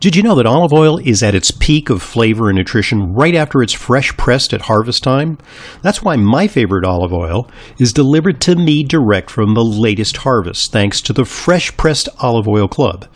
Did 0.00 0.16
you 0.16 0.22
know 0.22 0.34
that 0.36 0.46
olive 0.46 0.72
oil 0.72 0.96
is 0.96 1.22
at 1.22 1.34
its 1.34 1.50
peak 1.50 1.90
of 1.90 2.00
flavor 2.00 2.48
and 2.48 2.56
nutrition 2.56 3.12
right 3.12 3.34
after 3.34 3.60
it's 3.60 3.74
fresh 3.74 4.16
pressed 4.16 4.54
at 4.54 4.62
harvest 4.62 5.02
time? 5.02 5.36
That's 5.82 6.02
why 6.02 6.16
my 6.16 6.48
favorite 6.48 6.86
olive 6.86 7.12
oil 7.12 7.50
is 7.76 7.92
delivered 7.92 8.40
to 8.40 8.56
me 8.56 8.82
direct 8.82 9.30
from 9.30 9.52
the 9.52 9.62
latest 9.62 10.16
harvest, 10.16 10.72
thanks 10.72 11.02
to 11.02 11.12
the 11.12 11.26
Fresh 11.26 11.76
Pressed 11.76 12.08
Olive 12.18 12.48
Oil 12.48 12.66
Club. 12.66 13.08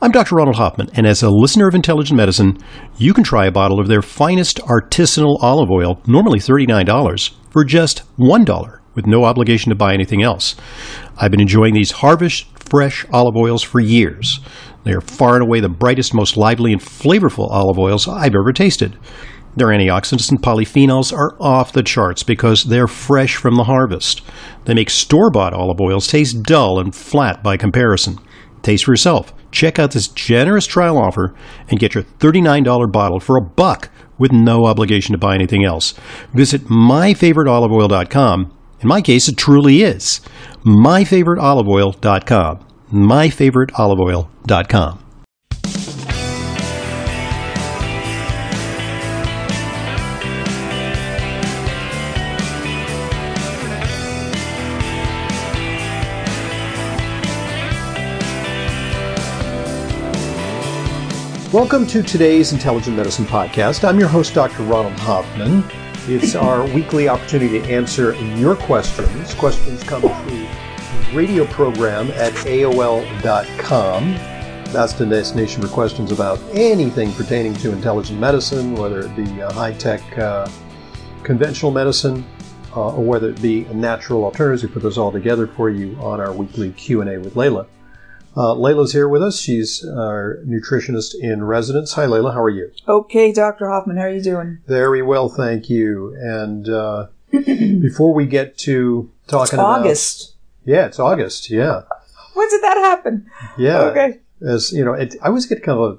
I'm 0.00 0.10
Dr. 0.10 0.34
Ronald 0.34 0.56
Hoffman, 0.56 0.90
and 0.94 1.06
as 1.06 1.22
a 1.22 1.30
listener 1.30 1.68
of 1.68 1.76
Intelligent 1.76 2.16
Medicine, 2.16 2.58
you 2.96 3.14
can 3.14 3.22
try 3.22 3.46
a 3.46 3.52
bottle 3.52 3.78
of 3.78 3.86
their 3.86 4.02
finest 4.02 4.58
artisanal 4.62 5.40
olive 5.42 5.70
oil, 5.70 6.02
normally 6.08 6.40
$39, 6.40 7.30
for 7.50 7.64
just 7.64 8.02
$1 8.18 8.78
with 8.96 9.06
no 9.06 9.22
obligation 9.22 9.70
to 9.70 9.76
buy 9.76 9.94
anything 9.94 10.24
else. 10.24 10.56
I've 11.16 11.30
been 11.30 11.40
enjoying 11.40 11.74
these 11.74 11.92
harvest 11.92 12.46
fresh 12.58 13.04
olive 13.12 13.36
oils 13.36 13.62
for 13.62 13.80
years. 13.80 14.40
They 14.84 14.92
are 14.92 15.00
far 15.00 15.34
and 15.34 15.42
away 15.42 15.60
the 15.60 15.68
brightest, 15.68 16.14
most 16.14 16.36
lively, 16.36 16.72
and 16.72 16.80
flavorful 16.80 17.50
olive 17.50 17.78
oils 17.78 18.08
I've 18.08 18.34
ever 18.34 18.52
tasted. 18.52 18.98
Their 19.54 19.68
antioxidants 19.68 20.30
and 20.30 20.42
polyphenols 20.42 21.12
are 21.12 21.36
off 21.38 21.72
the 21.72 21.82
charts 21.82 22.22
because 22.22 22.64
they're 22.64 22.86
fresh 22.86 23.36
from 23.36 23.56
the 23.56 23.64
harvest. 23.64 24.22
They 24.64 24.72
make 24.74 24.88
store 24.88 25.30
bought 25.30 25.52
olive 25.52 25.80
oils 25.80 26.06
taste 26.06 26.42
dull 26.42 26.80
and 26.80 26.94
flat 26.94 27.42
by 27.42 27.58
comparison. 27.58 28.18
Taste 28.62 28.84
for 28.84 28.92
yourself. 28.92 29.34
Check 29.50 29.78
out 29.78 29.90
this 29.90 30.08
generous 30.08 30.66
trial 30.66 30.96
offer 30.96 31.34
and 31.68 31.78
get 31.78 31.94
your 31.94 32.04
$39 32.04 32.90
bottle 32.90 33.20
for 33.20 33.36
a 33.36 33.42
buck 33.42 33.90
with 34.16 34.32
no 34.32 34.64
obligation 34.64 35.12
to 35.12 35.18
buy 35.18 35.34
anything 35.34 35.64
else. 35.64 35.92
Visit 36.32 36.64
myfavoriteoliveoil.com. 36.64 38.56
In 38.80 38.88
my 38.88 39.02
case, 39.02 39.28
it 39.28 39.36
truly 39.36 39.82
is. 39.82 40.22
myfavoriteoliveoil.com 40.64 42.71
myfavoriteoliveoil.com. 42.92 44.98
Welcome 61.52 61.86
to 61.88 62.02
today's 62.02 62.52
Intelligent 62.52 62.96
Medicine 62.96 63.26
Podcast. 63.26 63.86
I'm 63.86 63.98
your 63.98 64.08
host, 64.08 64.32
Dr. 64.32 64.62
Ronald 64.62 64.98
Hoffman. 65.00 65.62
It's 66.06 66.34
our 66.34 66.64
weekly 66.74 67.08
opportunity 67.08 67.60
to 67.60 67.70
answer 67.70 68.14
your 68.36 68.56
questions. 68.56 69.34
Questions 69.34 69.82
come 69.82 70.00
through 70.00 70.46
radio 71.14 71.44
program 71.46 72.10
at 72.12 72.32
AOL.com. 72.44 74.14
That's 74.72 74.94
the 74.94 75.04
destination 75.04 75.60
for 75.60 75.68
questions 75.68 76.12
about 76.12 76.40
anything 76.52 77.12
pertaining 77.12 77.54
to 77.56 77.72
intelligent 77.72 78.18
medicine, 78.18 78.74
whether 78.74 79.00
it 79.00 79.14
be 79.14 79.42
uh, 79.42 79.52
high 79.52 79.72
tech 79.72 80.00
uh, 80.18 80.48
conventional 81.22 81.70
medicine 81.70 82.24
uh, 82.74 82.94
or 82.94 83.04
whether 83.04 83.28
it 83.28 83.42
be 83.42 83.64
natural 83.66 84.24
alternatives. 84.24 84.62
We 84.62 84.70
put 84.70 84.82
those 84.82 84.96
all 84.96 85.12
together 85.12 85.46
for 85.46 85.68
you 85.68 85.94
on 86.00 86.20
our 86.20 86.32
weekly 86.32 86.72
Q&A 86.72 87.18
with 87.18 87.34
Leyla. 87.34 87.66
Uh, 88.34 88.54
Leyla's 88.54 88.92
here 88.92 89.08
with 89.08 89.22
us. 89.22 89.38
She's 89.38 89.84
our 89.84 90.38
nutritionist 90.46 91.14
in 91.20 91.44
residence. 91.44 91.92
Hi, 91.92 92.06
Leyla. 92.06 92.32
How 92.32 92.42
are 92.42 92.50
you? 92.50 92.72
Okay, 92.88 93.30
Dr. 93.30 93.68
Hoffman. 93.68 93.98
How 93.98 94.04
are 94.04 94.10
you 94.10 94.22
doing? 94.22 94.60
Very 94.66 95.02
well, 95.02 95.28
thank 95.28 95.68
you. 95.68 96.16
And 96.18 96.66
uh, 96.66 97.08
before 97.30 98.14
we 98.14 98.24
get 98.24 98.56
to 98.58 99.10
talking 99.26 99.58
August. 99.58 100.32
Yeah, 100.64 100.86
it's 100.86 100.98
August. 100.98 101.50
Yeah. 101.50 101.82
When 102.34 102.48
did 102.48 102.62
that 102.62 102.76
happen? 102.78 103.30
Yeah. 103.58 103.80
Okay. 103.82 104.20
As 104.40 104.72
you 104.72 104.84
know, 104.84 104.94
it, 104.94 105.14
I 105.22 105.26
always 105.28 105.46
get 105.46 105.62
kind 105.62 105.78
of 105.78 105.98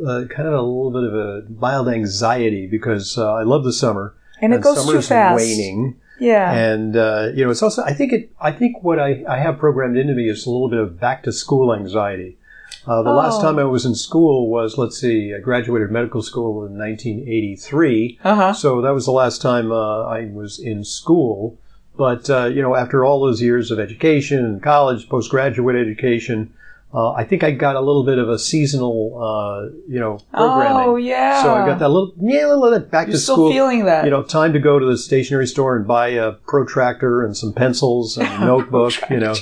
a 0.00 0.04
uh, 0.04 0.26
kind 0.26 0.48
of 0.48 0.54
a 0.54 0.62
little 0.62 0.90
bit 0.90 1.04
of 1.04 1.14
a 1.14 1.42
mild 1.60 1.88
anxiety 1.88 2.66
because 2.66 3.16
uh, 3.16 3.32
I 3.34 3.42
love 3.44 3.64
the 3.64 3.72
summer 3.72 4.14
and 4.40 4.52
it 4.52 4.60
goes 4.60 4.84
too 4.84 5.00
fast. 5.02 5.36
waning. 5.36 5.96
Yeah. 6.18 6.52
And 6.52 6.96
uh, 6.96 7.30
you 7.34 7.44
know, 7.44 7.50
it's 7.50 7.62
also 7.62 7.82
I 7.84 7.94
think 7.94 8.12
it 8.12 8.32
I 8.40 8.52
think 8.52 8.82
what 8.82 8.98
I, 8.98 9.24
I 9.28 9.38
have 9.38 9.58
programmed 9.58 9.96
into 9.96 10.14
me 10.14 10.28
is 10.28 10.44
a 10.46 10.50
little 10.50 10.68
bit 10.68 10.78
of 10.80 10.98
back 11.00 11.22
to 11.24 11.32
school 11.32 11.74
anxiety. 11.74 12.38
Uh, 12.86 13.02
the 13.02 13.10
Oh. 13.10 13.14
last 13.16 13.40
time 13.40 13.58
I 13.58 13.64
was 13.64 13.84
in 13.86 13.94
school 13.94 14.48
was 14.50 14.76
let's 14.78 14.98
see, 15.00 15.34
I 15.34 15.38
graduated 15.38 15.90
medical 15.90 16.22
school 16.22 16.66
in 16.66 16.76
1983. 16.78 18.18
Uh 18.24 18.34
huh. 18.34 18.52
So 18.54 18.80
that 18.82 18.90
was 18.90 19.04
the 19.04 19.12
last 19.12 19.40
time 19.42 19.70
uh, 19.72 20.02
I 20.04 20.26
was 20.32 20.58
in 20.58 20.84
school. 20.84 21.58
But 21.96 22.28
uh, 22.30 22.46
you 22.46 22.62
know, 22.62 22.74
after 22.74 23.04
all 23.04 23.20
those 23.20 23.42
years 23.42 23.70
of 23.70 23.78
education, 23.78 24.44
and 24.44 24.62
college, 24.62 25.08
postgraduate 25.08 25.76
education, 25.76 26.52
uh, 26.94 27.12
I 27.12 27.24
think 27.24 27.42
I 27.44 27.50
got 27.50 27.76
a 27.76 27.80
little 27.80 28.04
bit 28.04 28.18
of 28.18 28.28
a 28.28 28.38
seasonal, 28.38 29.18
uh, 29.22 29.68
you 29.88 30.00
know, 30.00 30.18
programming. 30.32 30.88
Oh 30.88 30.96
yeah. 30.96 31.42
So 31.42 31.54
I 31.54 31.66
got 31.66 31.78
that 31.78 31.88
little, 31.88 32.12
yeah, 32.20 32.46
a 32.46 32.54
little 32.54 32.78
bit 32.78 32.90
back 32.90 33.06
You're 33.08 33.14
to 33.14 33.18
still 33.20 33.36
school. 33.36 33.52
feeling 33.52 33.84
that. 33.86 34.04
You 34.04 34.10
know, 34.10 34.22
time 34.22 34.52
to 34.52 34.58
go 34.58 34.78
to 34.78 34.86
the 34.86 34.96
stationery 34.96 35.46
store 35.46 35.76
and 35.76 35.86
buy 35.86 36.08
a 36.08 36.32
protractor 36.32 37.24
and 37.24 37.36
some 37.36 37.52
pencils 37.52 38.16
and 38.18 38.26
a 38.28 38.38
notebook. 38.46 38.94
you 39.10 39.20
know, 39.20 39.34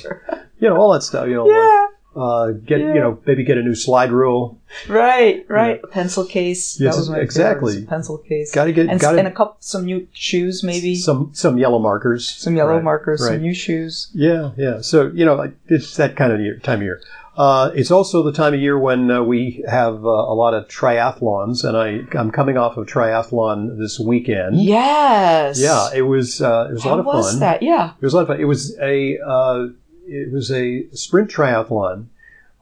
you 0.61 0.69
know 0.69 0.77
all 0.77 0.93
that 0.93 1.03
stuff. 1.03 1.27
You 1.29 1.35
know, 1.35 1.47
like, 1.47 1.57
Yeah. 1.57 1.87
Uh, 2.17 2.51
get 2.53 2.81
Yeah. 2.81 2.95
you 2.95 3.01
know 3.01 3.19
maybe 3.27 3.45
get 3.45 3.59
a 3.59 3.63
new 3.63 3.75
slide 3.75 4.11
rule. 4.13 4.59
Right. 4.89 5.45
Right. 5.49 5.81
A 5.83 5.87
pencil 5.87 6.25
case. 6.25 6.81
Yes, 6.81 6.95
that 6.95 7.01
was 7.01 7.11
my 7.11 7.19
exactly. 7.19 7.73
favorite, 7.73 7.87
was 7.87 7.89
pencil 7.91 8.19
case. 8.19 8.55
Got 8.55 8.65
to 8.67 8.73
get 8.73 8.89
and, 8.89 9.01
got 9.01 9.19
and 9.19 9.27
a 9.27 9.31
couple, 9.31 9.57
some 9.61 9.85
new 9.85 10.07
shoes, 10.13 10.63
maybe 10.63 10.95
some 10.97 11.31
some 11.33 11.59
yellow 11.59 11.79
markers. 11.79 12.29
some 12.29 12.57
yellow 12.57 12.75
Right, 12.75 12.85
markers, 12.85 13.21
right. 13.21 13.33
some 13.35 13.43
new 13.43 13.55
shoes. 13.55 14.11
Yeah, 14.15 14.51
yeah. 14.57 14.81
So 14.81 15.11
you 15.15 15.25
know, 15.25 15.35
like, 15.35 15.55
it's 15.69 15.97
that 15.97 16.17
kind 16.17 16.33
of 16.33 16.41
year, 16.41 16.59
time 16.59 16.79
of 16.79 16.83
year. 16.83 17.01
Uh, 17.37 17.71
it's 17.75 17.91
also 17.91 18.23
the 18.23 18.33
time 18.33 18.53
of 18.55 18.61
year 18.61 18.77
when 18.79 19.11
uh, 19.11 19.23
we 19.23 19.65
have 19.67 20.05
uh, 20.05 20.09
a 20.09 20.35
lot 20.35 20.53
of 20.53 20.67
triathlons, 20.69 21.65
and 21.65 21.77
I 21.77 22.05
I'm 22.19 22.31
coming 22.31 22.59
off 22.59 22.77
of 22.77 22.87
triathlon 22.87 23.79
this 23.79 23.99
weekend. 23.99 24.61
Yes. 24.61 25.59
Yeah, 25.59 25.89
it 25.95 26.03
was 26.03 26.43
uh, 26.43 26.67
it 26.71 26.75
was 26.75 26.85
a 26.85 26.89
lot 26.89 27.01
of 27.01 27.07
was 27.07 27.31
fun. 27.31 27.41
that? 27.41 27.63
Yeah. 27.63 27.93
It 28.01 28.05
was 28.05 28.13
a 28.13 28.17
lot 28.17 28.23
of 28.23 28.29
fun. 28.29 28.41
It 28.41 28.45
was 28.45 28.77
a 28.79 29.19
uh, 29.25 29.67
it 30.11 30.33
was 30.33 30.51
a 30.51 30.89
sprint 30.93 31.31
triathlon, 31.31 32.07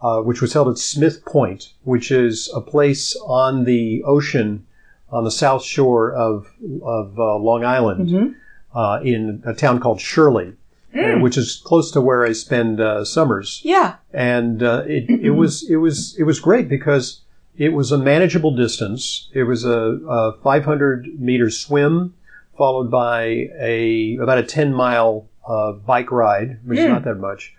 uh, 0.03 0.21
which 0.21 0.41
was 0.41 0.53
held 0.53 0.69
at 0.69 0.79
Smith 0.79 1.25
Point, 1.25 1.73
which 1.85 2.11
is 2.11 2.51
a 2.55 2.61
place 2.61 3.17
on 3.27 3.65
the 3.65 4.03
ocean 4.05 4.67
on 5.11 5.25
the 5.25 5.31
south 5.31 5.65
shore 5.65 6.13
of 6.13 6.53
of 6.83 7.19
uh, 7.19 7.37
Long 7.37 7.65
Island, 7.65 8.11
hmm 8.11 8.33
uh, 8.75 9.01
in 9.03 9.43
a 9.45 9.55
town 9.55 9.81
called 9.81 10.01
Shirley, 10.01 10.53
uh, 10.95 11.19
which 11.19 11.37
is 11.37 11.61
close 11.65 11.91
to 11.93 12.01
where 12.01 12.25
I 12.25 12.33
spend 12.33 12.81
uh, 12.81 13.05
summers. 13.05 13.61
Yeah. 13.65 13.97
And 14.13 14.63
uh, 14.63 14.85
it 14.87 15.09
it 15.11 15.31
was 15.31 15.69
it 15.69 15.77
was 15.77 16.15
it 16.19 16.25
was 16.25 16.41
great 16.41 16.69
because 16.69 17.23
it 17.57 17.71
was 17.71 17.91
a 17.93 17.99
manageable 17.99 18.55
distance. 18.55 19.29
It 19.33 19.45
was 19.45 19.65
a, 19.65 19.99
a 20.09 20.33
500 20.43 21.21
meter 21.21 21.51
swim, 21.51 22.15
followed 22.57 22.91
by 22.91 23.51
a 23.59 24.17
about 24.21 24.39
a 24.39 24.45
10 24.45 24.73
mile 24.73 25.29
uh, 25.49 25.73
bike 25.73 26.11
ride, 26.13 26.59
which 26.65 26.79
is 26.79 26.85
Mm. 26.85 26.91
not 26.91 27.05
that 27.05 27.17
much, 27.17 27.55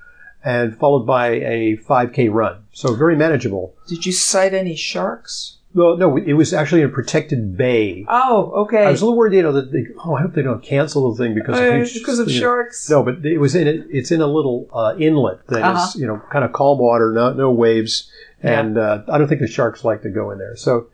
and 0.46 0.78
followed 0.78 1.06
by 1.06 1.30
a 1.30 1.76
5k 1.78 2.30
run. 2.32 2.58
So 2.72 2.94
very 2.96 3.16
manageable. 3.16 3.74
Did 3.88 4.06
you 4.06 4.12
sight 4.12 4.54
any 4.54 4.76
sharks? 4.76 5.58
Well, 5.74 5.98
no, 5.98 6.18
it 6.18 6.34
was 6.34 6.52
actually 6.52 6.82
in 6.82 6.88
a 6.90 6.92
protected 6.92 7.56
bay. 7.56 8.04
Oh, 8.10 8.52
okay. 8.64 8.86
I 8.86 8.92
was 8.92 9.02
a 9.02 9.06
little 9.06 9.18
worried, 9.18 9.36
you 9.36 9.44
know, 9.44 9.52
that 9.52 9.72
they, 9.72 9.86
oh, 10.04 10.16
I 10.16 10.22
hope 10.22 10.34
they 10.34 10.42
don't 10.42 10.64
cancel 10.64 11.14
the 11.14 11.24
thing 11.24 11.36
because 11.36 11.60
Uh, 11.60 11.64
of 11.64 11.90
because 11.94 12.18
of 12.20 12.28
you 12.28 12.36
know, 12.40 12.46
sharks. 12.46 12.90
no, 12.90 13.04
but 13.04 13.24
it 13.24 13.38
was 13.38 13.54
in 13.56 13.68
it. 13.68 13.86
It's 13.92 14.12
in 14.12 14.20
a 14.22 14.26
little 14.28 14.68
uh, 14.74 14.96
inlet 14.98 15.46
that 15.48 15.58
is, 15.60 15.64
Uh-huh. 15.64 15.90
you 15.96 16.08
know, 16.08 16.22
kind 16.32 16.44
of 16.44 16.54
calm 16.54 16.80
water, 16.80 17.12
no, 17.12 17.34
no 17.34 17.52
waves, 17.52 18.10
and 18.42 18.78
uh, 18.80 19.04
I 19.08 19.18
don't 19.20 19.28
think 19.28 19.42
the 19.42 19.48
sharks 19.48 19.84
like 19.84 20.02
to 20.04 20.10
go 20.10 20.32
in 20.32 20.40
there. 20.40 20.56
So, 20.56 20.88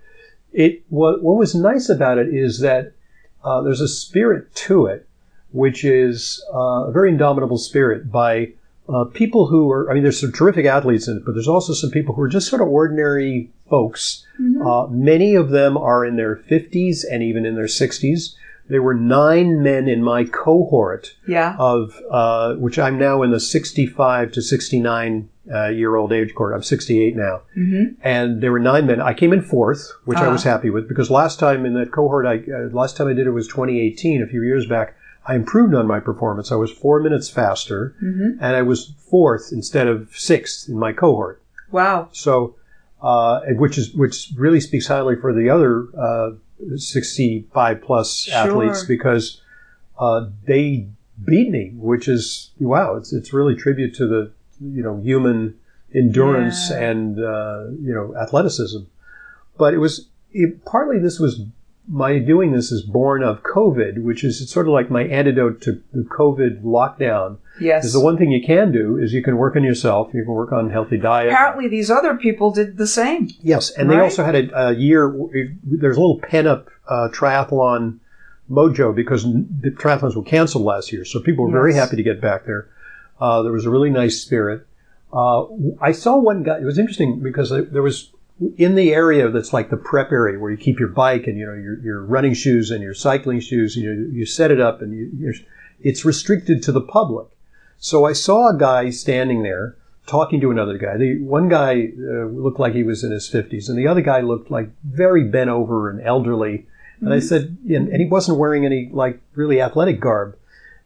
it 0.52 0.84
what 0.90 1.24
what 1.24 1.38
was 1.38 1.56
nice 1.56 1.88
about 1.88 2.18
it 2.18 2.28
is 2.34 2.60
that 2.60 2.92
uh, 3.46 3.62
there's 3.62 3.82
a 3.82 3.88
spirit 3.88 4.54
to 4.56 4.88
it, 4.88 5.05
which 5.56 5.84
is 5.86 6.44
uh, 6.54 6.88
a 6.90 6.92
very 6.92 7.10
indomitable 7.10 7.58
spirit 7.58 8.12
by 8.12 8.52
uh, 8.88 9.06
people 9.06 9.48
who 9.48 9.72
are. 9.72 9.90
I 9.90 9.94
mean, 9.96 10.04
there's 10.04 10.20
some 10.20 10.32
terrific 10.32 10.66
athletes 10.66 11.08
in 11.08 11.18
it, 11.18 11.24
but 11.26 11.32
there's 11.34 11.48
also 11.48 11.74
some 11.74 11.90
people 11.90 12.14
who 12.14 12.22
are 12.22 12.28
just 12.28 12.48
sort 12.50 12.62
of 12.62 12.68
ordinary 12.68 13.50
folks. 13.70 14.24
Mhm. 14.40 14.62
Uh, 14.66 14.88
many 14.92 15.34
of 15.36 15.50
them 15.50 15.76
are 15.78 16.06
in 16.06 16.18
their 16.18 16.36
50s 16.36 17.04
and 17.10 17.24
even 17.24 17.46
in 17.46 17.56
their 17.56 17.66
60s. 17.68 18.36
There 18.68 18.82
were 18.82 18.96
nine 18.96 19.62
men 19.64 19.88
in 19.88 20.04
my 20.04 20.24
cohort 20.24 21.14
yeah. 21.28 21.56
of 21.60 22.00
uh, 22.12 22.56
which 22.56 22.78
I'm 22.80 22.98
now 22.98 23.22
in 23.24 23.30
the 23.32 23.40
65 23.40 24.32
to 24.34 24.42
69 24.42 25.30
uh, 25.54 25.68
year 25.70 25.96
old 25.96 26.12
age 26.12 26.34
cohort. 26.34 26.54
I'm 26.56 26.64
68 26.64 27.16
now, 27.16 27.42
hmm 27.54 27.84
and 28.02 28.42
there 28.42 28.52
were 28.52 28.60
nine 28.60 28.88
men. 28.88 29.00
I 29.02 29.14
came 29.14 29.34
in 29.34 29.42
fourth, 29.44 29.92
which 30.06 30.18
I 30.18 30.26
Ah. 30.28 30.32
was 30.32 30.44
happy 30.44 30.72
with 30.72 30.88
because 30.88 31.12
last 31.12 31.40
time 31.40 31.66
in 31.68 31.74
that 31.76 31.92
cohort, 31.92 32.26
I 32.26 32.38
uh, 32.52 32.70
last 32.72 32.98
time 32.98 33.08
I 33.08 33.14
did 33.14 33.28
it 33.28 33.32
was 33.32 33.48
2018, 33.48 34.24
a 34.24 34.28
few 34.28 34.42
years 34.42 34.66
back. 34.68 34.96
I 35.28 35.36
improved 35.36 35.74
on 35.74 35.88
my 35.88 36.00
performance. 36.00 36.52
I 36.52 36.56
was 36.56 36.72
four 36.72 37.00
minutes 37.00 37.30
faster, 37.30 37.96
hmm 38.00 38.32
and 38.40 38.56
I 38.56 38.62
was 38.62 38.94
fourth 39.10 39.50
instead 39.52 39.88
of 39.88 40.10
sixth 40.16 40.70
in 40.70 40.78
my 40.78 40.94
cohort. 40.94 41.42
Wow. 41.72 42.10
So, 42.12 42.56
uh, 43.02 43.42
which 43.58 43.78
is 43.78 43.94
which 43.94 44.32
really 44.38 44.60
speaks 44.62 44.88
highly 44.88 45.16
for 45.16 45.34
the 45.34 45.50
other 45.50 45.88
uh, 45.98 46.32
65 46.76 47.82
plus 47.82 48.24
Sure. 48.26 48.36
athletes 48.36 48.84
because 48.84 49.42
uh, 50.00 50.28
they 50.46 50.88
beat 51.24 51.50
me, 51.50 51.72
which 51.76 52.08
is 52.08 52.52
wow. 52.60 52.96
It's 52.96 53.12
it's 53.14 53.34
really 53.34 53.56
tribute 53.56 53.96
to 53.96 54.08
the 54.08 54.32
you 54.62 54.84
know 54.84 54.98
human 55.02 55.58
endurance 55.94 56.70
Yeah. 56.70 56.90
and 56.90 57.20
uh, 57.20 57.66
you 57.82 57.94
know 57.94 58.16
athleticism. 58.16 58.82
but 59.58 59.74
it 59.74 59.78
was 59.80 60.08
it, 60.32 60.66
partly 60.66 61.00
this 61.00 61.20
was 61.20 61.42
my 61.88 62.20
doing 62.20 62.52
this 62.52 62.72
is 62.72 62.82
born 62.82 63.24
of 63.24 63.44
COVID, 63.44 64.04
which 64.04 64.24
is 64.24 64.42
it's 64.42 64.52
sort 64.52 64.68
of 64.68 64.74
like 64.74 64.90
my 64.90 65.04
antidote 65.04 65.62
to 65.62 65.82
the 65.94 66.04
COVID 66.04 66.64
lockdown. 66.64 67.38
Yes. 67.60 67.84
Because 67.84 67.94
the 67.94 68.00
one 68.02 68.18
thing 68.18 68.32
you 68.32 68.46
can 68.46 68.72
do 68.72 68.98
is 68.98 69.14
you 69.14 69.24
can 69.24 69.38
work 69.38 69.56
on 69.56 69.64
yourself, 69.64 70.14
you 70.14 70.24
can 70.24 70.34
work 70.34 70.52
on 70.52 70.70
healthy 70.70 70.98
diet. 70.98 71.32
Apparently, 71.32 71.68
these 71.68 71.90
other 71.90 72.16
people 72.16 72.52
did 72.52 72.78
the 72.78 72.88
same. 72.88 73.30
Yes, 73.42 73.70
and 73.72 73.90
they 73.90 74.00
also 74.00 74.24
had 74.24 74.36
a, 74.36 74.70
a 74.70 74.74
year. 74.74 75.14
There's 75.64 75.98
a 75.98 76.00
little 76.00 76.20
pent 76.20 76.48
up 76.48 76.70
uh, 76.88 77.10
triathlon 77.14 78.00
mojo 78.50 78.94
because 78.94 79.24
the 79.24 79.72
triathlons 79.72 80.16
were 80.16 80.24
canceled 80.24 80.66
last 80.66 80.92
year, 80.92 81.06
so 81.06 81.20
people 81.20 81.46
were 81.46 81.52
very 81.52 81.74
happy 81.74 81.96
to 81.96 82.04
get 82.04 82.20
back 82.20 82.46
there. 82.46 82.70
Uh, 83.20 83.42
there 83.44 83.54
was 83.54 83.66
a 83.66 83.70
really 83.70 83.90
nice 83.90 84.22
spirit. 84.22 84.68
Uh, 85.14 85.46
I 85.80 85.94
saw 85.94 86.18
one 86.18 86.44
guy. 86.44 86.58
It 86.58 86.66
was 86.66 86.78
interesting 86.78 87.22
because 87.22 87.50
there 87.50 87.82
was 87.82 88.12
in 88.58 88.76
the 88.76 88.94
area 88.94 89.30
that's 89.30 89.54
like 89.54 89.70
the 89.70 89.78
prep 89.78 90.12
area 90.12 90.38
where 90.38 90.52
you 90.52 90.58
keep 90.58 90.80
your 90.80 90.90
bike 90.90 91.26
and 91.28 91.38
you 91.38 91.46
know 91.46 91.54
your, 91.54 91.80
your 91.80 92.04
running 92.04 92.34
shoes 92.34 92.70
and 92.72 92.84
your 92.84 92.94
cycling 92.94 93.40
shoes. 93.40 93.76
And 93.76 93.86
you 93.86 94.10
you 94.14 94.26
set 94.26 94.52
it 94.52 94.60
up 94.60 94.82
and 94.82 94.94
you, 94.94 95.10
you're, 95.18 95.34
it's 95.82 96.04
restricted 96.04 96.62
to 96.64 96.72
the 96.72 96.82
public. 96.82 97.28
So 97.78 98.06
I 98.06 98.14
saw 98.14 98.50
a 98.50 98.58
guy 98.58 98.90
standing 98.90 99.44
there 99.44 99.78
talking 100.08 100.40
to 100.42 100.52
another 100.52 100.78
guy. 100.78 100.98
The 100.98 101.20
one 101.20 101.50
guy 101.50 101.92
uh, 101.98 102.26
looked 102.26 102.60
like 102.60 102.74
he 102.74 102.84
was 102.84 103.04
in 103.04 103.12
his 103.12 103.28
fifties, 103.28 103.70
and 103.70 103.78
the 103.78 103.88
other 103.88 104.02
guy 104.02 104.22
looked 104.22 104.52
like 104.52 104.70
very 104.84 105.24
bent 105.24 105.50
over 105.50 105.90
and 105.90 106.02
elderly. 106.02 106.68
And 107.02 107.14
I 107.14 107.20
said, 107.20 107.58
and, 107.68 107.90
and 107.90 108.02
he 108.02 108.08
wasn't 108.08 108.38
wearing 108.38 108.66
any 108.66 108.90
like 108.92 109.20
really 109.36 109.62
athletic 109.62 110.00
garb. 110.00 110.38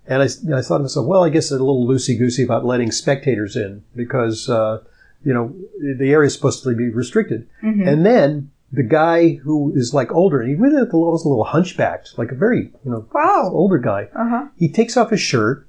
And 0.08 0.24
I, 0.24 0.26
I 0.26 0.62
thought 0.62 0.78
to 0.78 0.84
myself, 0.84 1.06
well, 1.06 1.24
I 1.24 1.30
guess 1.30 1.50
they're 1.50 1.60
a 1.60 1.64
little 1.64 1.88
loosey 1.88 2.18
goosey 2.18 2.44
about 2.44 2.66
letting 2.66 2.92
spectators 2.92 3.56
in 3.56 3.84
because 3.96 4.50
uh, 4.50 4.82
you 5.24 5.34
know 5.34 5.54
the 5.98 6.12
area 6.12 6.28
is 6.28 6.34
supposed 6.34 6.64
to 6.64 6.76
be 6.76 6.90
restricted. 6.90 7.48
Mhm. 7.64 7.88
And 7.88 8.06
then 8.06 8.52
the 8.72 8.84
guy 8.84 9.34
who 9.44 9.74
is 9.76 9.94
like 9.94 10.12
older, 10.12 10.40
and 10.42 10.50
he 10.50 10.56
really 10.56 10.78
looked 10.80 10.94
a 10.94 10.98
little, 10.98 11.12
was 11.12 11.26
a 11.26 11.30
little 11.30 11.44
hunchbacked, 11.44 12.18
like 12.18 12.32
a 12.32 12.36
very 12.36 12.72
you 12.86 12.92
know 12.92 13.06
Wow. 13.14 13.50
older 13.54 13.78
guy 13.80 14.10
Uh 14.16 14.30
huh. 14.30 14.46
he 14.58 14.70
takes 14.70 14.96
off 14.98 15.10
his 15.10 15.22
shirt 15.22 15.66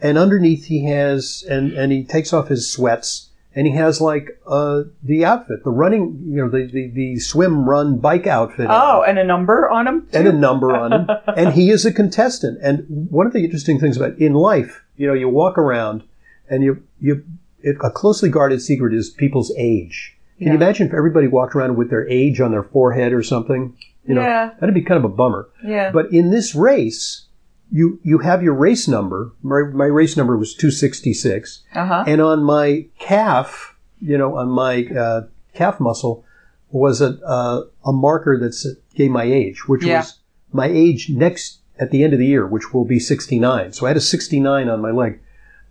and 0.00 0.18
underneath 0.18 0.66
he 0.66 0.84
has 0.86 1.44
and 1.48 1.72
and 1.72 1.92
he 1.92 2.04
takes 2.04 2.32
off 2.32 2.48
his 2.48 2.70
sweats 2.70 3.30
and 3.56 3.66
he 3.68 3.72
has 3.74 4.00
like 4.00 4.38
uh 4.48 4.82
the 5.02 5.24
outfit 5.24 5.62
the 5.64 5.70
running 5.70 6.20
you 6.26 6.36
know 6.42 6.48
the 6.48 6.66
the, 6.66 6.88
the 6.88 7.18
swim 7.18 7.68
run 7.68 7.98
bike 7.98 8.26
outfit 8.26 8.66
Oh, 8.68 9.02
and 9.06 9.18
a 9.18 9.24
number 9.24 9.68
on 9.70 9.84
them. 9.84 10.08
and 10.12 10.26
a 10.26 10.32
number 10.32 10.76
on 10.76 10.92
him 10.92 11.10
and 11.36 11.52
he 11.54 11.70
is 11.70 11.84
a 11.86 11.92
contestant 11.92 12.58
and 12.62 12.84
one 13.10 13.26
of 13.26 13.32
the 13.32 13.44
interesting 13.44 13.78
things 13.78 13.96
about 13.96 14.18
in 14.18 14.34
life 14.34 14.84
you 14.96 15.06
know 15.06 15.14
you 15.14 15.28
walk 15.28 15.56
around 15.58 16.02
and 16.50 16.62
you 16.64 16.82
you 17.00 17.22
it, 17.64 17.76
a 17.82 17.90
closely 17.90 18.28
guarded 18.28 18.60
secret 18.62 18.92
is 18.94 19.10
people's 19.10 19.52
age 19.56 20.16
can 20.38 20.48
you 20.48 20.54
imagine 20.54 20.86
if 20.88 20.94
everybody 20.94 21.26
walked 21.28 21.54
around 21.54 21.76
with 21.76 21.88
their 21.90 22.06
age 22.08 22.40
on 22.40 22.50
their 22.50 22.62
forehead 22.64 23.12
or 23.12 23.22
something 23.22 23.76
you 24.06 24.14
know 24.14 24.20
Yeah. 24.22 24.50
that'd 24.60 24.74
be 24.74 24.82
kind 24.82 24.98
of 24.98 25.04
a 25.04 25.14
bummer 25.14 25.48
Yeah. 25.64 25.90
but 25.92 26.12
in 26.12 26.30
this 26.30 26.54
race, 26.54 27.26
you 27.70 27.98
you 28.02 28.18
have 28.18 28.42
your 28.42 28.52
race 28.54 28.86
number. 28.86 29.32
My, 29.42 29.62
my 29.72 29.86
race 29.86 30.16
number 30.18 30.36
was 30.36 30.54
266, 30.54 31.62
Uh 31.74 31.86
huh. 31.86 32.04
and 32.06 32.20
on 32.20 32.42
my 32.44 32.86
calf, 32.98 33.74
you 34.00 34.18
know, 34.18 34.36
on 34.36 34.48
my 34.50 34.84
uh, 34.86 35.22
calf 35.54 35.80
muscle 35.80 36.24
was 36.70 37.00
a 37.00 37.18
uh, 37.24 37.62
a 37.84 37.92
marker 37.92 38.38
that 38.38 38.54
gave 38.94 39.10
my 39.10 39.24
age, 39.24 39.66
which 39.68 39.84
Yeah. 39.84 40.00
was 40.00 40.18
my 40.52 40.66
age 40.66 41.08
next 41.10 41.60
at 41.80 41.90
the 41.90 42.04
end 42.04 42.12
of 42.12 42.18
the 42.18 42.26
year, 42.26 42.46
which 42.46 42.72
will 42.74 42.84
be 42.84 43.00
69. 43.00 43.72
So 43.72 43.86
I 43.86 43.90
had 43.90 43.96
a 43.96 44.00
69 44.00 44.68
on 44.68 44.80
my 44.82 44.90
leg. 44.90 45.20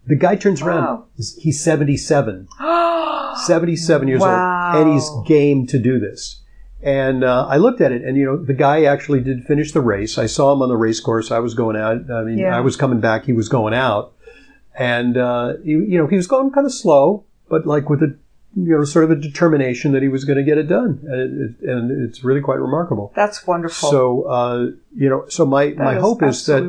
The 0.07 0.15
guy 0.15 0.35
turns 0.35 0.61
around. 0.61 0.83
Wow. 0.83 1.05
He's- 1.15 1.35
He's 1.39 1.63
77. 1.63 2.47
77 3.45 4.07
years 4.07 4.21
Wow. 4.21 4.73
old, 4.75 4.83
and 4.87 4.93
he's 4.93 5.09
game 5.25 5.65
to 5.67 5.79
do 5.79 5.99
this. 5.99 6.41
And 6.81 7.23
uh, 7.23 7.47
I 7.47 7.57
looked 7.57 7.79
at 7.81 7.91
it, 7.91 8.03
and 8.03 8.17
you 8.17 8.25
know, 8.25 8.37
the 8.37 8.53
guy 8.53 8.83
actually 8.83 9.21
did 9.21 9.45
finish 9.45 9.71
the 9.71 9.81
race. 9.81 10.17
I 10.17 10.25
saw 10.25 10.51
him 10.53 10.61
on 10.61 10.67
the 10.69 10.75
race 10.75 10.99
course. 10.99 11.31
I 11.31 11.39
was 11.39 11.53
going 11.53 11.77
out. 11.77 12.11
I 12.11 12.23
mean, 12.23 12.37
Yeah. 12.39 12.55
I 12.55 12.59
was 12.59 12.75
coming 12.75 12.99
back. 12.99 13.25
He 13.25 13.33
was 13.33 13.47
going 13.49 13.73
out, 13.73 14.13
and 14.77 15.17
uh, 15.17 15.53
he, 15.63 15.71
you 15.71 15.97
know, 15.97 16.07
he 16.07 16.17
was 16.17 16.27
going 16.27 16.51
kind 16.51 16.65
of 16.65 16.73
slow, 16.73 17.23
but 17.49 17.65
like 17.65 17.89
with 17.89 18.01
a 18.03 18.15
you 18.55 18.77
know, 18.77 18.83
sort 18.83 19.03
of 19.05 19.09
a 19.09 19.15
determination 19.15 19.93
that 19.93 20.03
he 20.03 20.07
was 20.09 20.25
going 20.25 20.37
to 20.37 20.43
get 20.43 20.59
it 20.59 20.67
done, 20.67 20.99
and, 21.07 21.19
it, 21.19 21.55
it, 21.63 21.69
and 21.69 22.07
it's 22.07 22.23
really 22.23 22.39
quite 22.41 22.59
remarkable. 22.59 23.11
That's 23.15 23.47
wonderful. 23.47 23.89
So, 23.89 24.23
uh, 24.23 24.65
you 24.95 25.09
know, 25.09 25.25
so 25.27 25.43
my 25.45 25.69
That 25.69 25.77
my 25.79 25.95
hope 25.95 26.21
is 26.21 26.45
that 26.45 26.61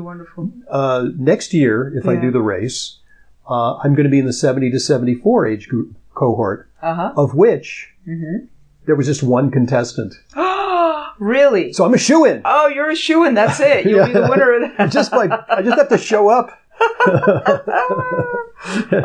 uh, 0.71 1.09
next 1.19 1.53
year, 1.53 1.93
if 1.95 2.07
I 2.09 2.17
do 2.17 2.31
the 2.31 2.41
race, 2.41 3.01
uh, 3.49 3.77
I'm 3.79 3.95
going 3.95 4.05
to 4.05 4.11
be 4.11 4.19
in 4.19 4.27
the 4.27 4.33
70 4.33 4.71
to 4.71 4.81
74 4.81 5.47
age 5.47 5.69
group 5.69 5.95
cohort, 6.15 6.69
Uh 6.83 6.95
huh. 6.95 7.13
of 7.17 7.35
which 7.35 7.91
Mm-hmm. 8.09 8.47
there 8.87 8.95
was 8.97 9.07
just 9.07 9.23
one 9.23 9.51
contestant. 9.51 10.15
really? 11.19 11.73
So 11.73 11.85
I'm 11.87 11.95
a 11.95 11.99
shoe 11.99 12.25
in. 12.27 12.43
oh, 12.45 12.69
you're 12.69 12.91
a 12.91 12.97
shoe 12.97 13.25
in. 13.25 13.35
That's 13.35 13.59
it. 13.61 13.87
You'll 13.89 14.07
be 14.07 14.13
the 14.13 14.27
winner 14.29 14.53
of 14.65 14.71
that. 14.79 14.93
just 14.93 15.11
like 15.13 15.31
I 15.49 15.63
just 15.63 15.79
have 15.79 15.89
to 15.89 15.99
show 15.99 16.29
up. 16.29 16.59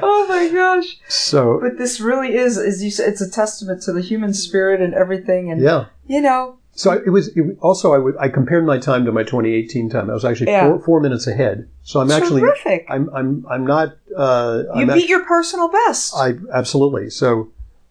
oh 0.02 0.26
my 0.28 0.50
gosh! 0.54 0.98
so 1.08 1.60
But 1.62 1.78
this 1.78 2.00
really 2.00 2.36
is, 2.36 2.58
as 2.58 2.84
you 2.84 2.92
said, 2.92 3.10
it's 3.10 3.22
a 3.22 3.30
testament 3.30 3.82
to 3.84 3.92
the 3.94 4.02
human 4.02 4.34
spirit 4.34 4.82
and 4.82 4.94
everything. 4.94 5.52
And 5.52 5.62
yeah. 5.62 5.86
you 6.08 6.22
know, 6.22 6.58
So 6.74 6.92
it 6.94 7.10
was 7.10 7.28
it, 7.36 7.58
also 7.62 7.94
I 7.94 7.98
would 8.00 8.16
I 8.18 8.30
compared 8.30 8.66
my 8.66 8.78
time 8.80 9.06
to 9.06 9.12
my 9.12 9.24
2018 9.24 9.90
time. 9.90 10.10
I 10.10 10.14
was 10.14 10.26
actually 10.26 10.52
Yeah. 10.52 10.68
four, 10.68 10.80
four 10.82 11.00
minutes 11.02 11.28
ahead. 11.28 11.68
So 11.84 12.00
I'm 12.02 12.12
actually 12.12 12.42
terrific. 12.42 12.86
I'm 12.90 13.10
I'm 13.14 13.46
I'm 13.50 13.66
not 13.68 13.96
uh, 14.16 14.64
you 14.76 14.82
I'm 14.82 14.88
beat 14.88 15.04
act- 15.04 15.10
your 15.10 15.26
personal 15.26 15.68
best. 15.70 16.14
I 16.16 16.34
absolutely 16.54 17.10
so. 17.10 17.50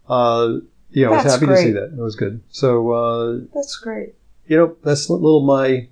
Uh, 0.08 0.58
you 0.90 1.04
know, 1.04 1.12
I 1.12 1.16
was 1.16 1.24
That's 1.24 1.34
happy 1.34 1.46
to 1.46 1.56
see 1.56 1.62
great. 1.64 1.72
that. 1.74 1.92
It 1.92 1.96
was 2.02 2.16
good. 2.16 2.40
So 2.50 2.90
uh, 2.92 3.40
That's 3.54 3.76
great. 3.76 4.14
you 4.46 4.56
know, 4.56 4.74
that's 4.82 5.08
a 5.08 5.12
little 5.12 5.42
my 5.44 5.86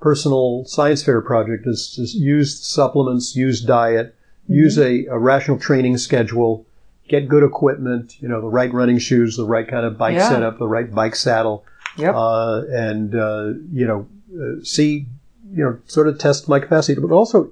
personal 0.00 0.64
science 0.66 1.02
fair 1.02 1.20
project 1.22 1.66
is 1.66 1.94
just 1.94 2.14
use 2.14 2.60
supplements, 2.60 3.34
use 3.36 3.62
diet, 3.62 4.14
use 4.48 4.78
a, 4.78 5.06
a 5.06 5.18
rational 5.18 5.58
training 5.58 5.96
schedule, 5.96 6.66
get 7.08 7.28
good 7.28 7.42
equipment, 7.44 8.20
you 8.20 8.28
know, 8.28 8.40
the 8.40 8.48
right 8.48 8.72
running 8.74 8.98
shoes, 8.98 9.36
the 9.36 9.46
right 9.46 9.66
kind 9.66 9.86
of 9.86 9.96
bike 9.96 10.16
Yeah. 10.16 10.28
setup, 10.28 10.58
the 10.58 10.68
right 10.68 10.92
bike 10.92 11.14
saddle, 11.16 11.64
Yep. 11.96 12.14
uh, 12.14 12.62
and, 12.70 13.14
uh, 13.14 13.52
you 13.72 13.86
know, 13.86 14.06
uh, 14.38 14.62
see, 14.64 15.06
you 15.54 15.64
know, 15.64 15.78
sort 15.86 16.08
of 16.08 16.18
test 16.18 16.48
my 16.48 16.58
capacity. 16.58 17.00
But 17.00 17.10
also, 17.10 17.50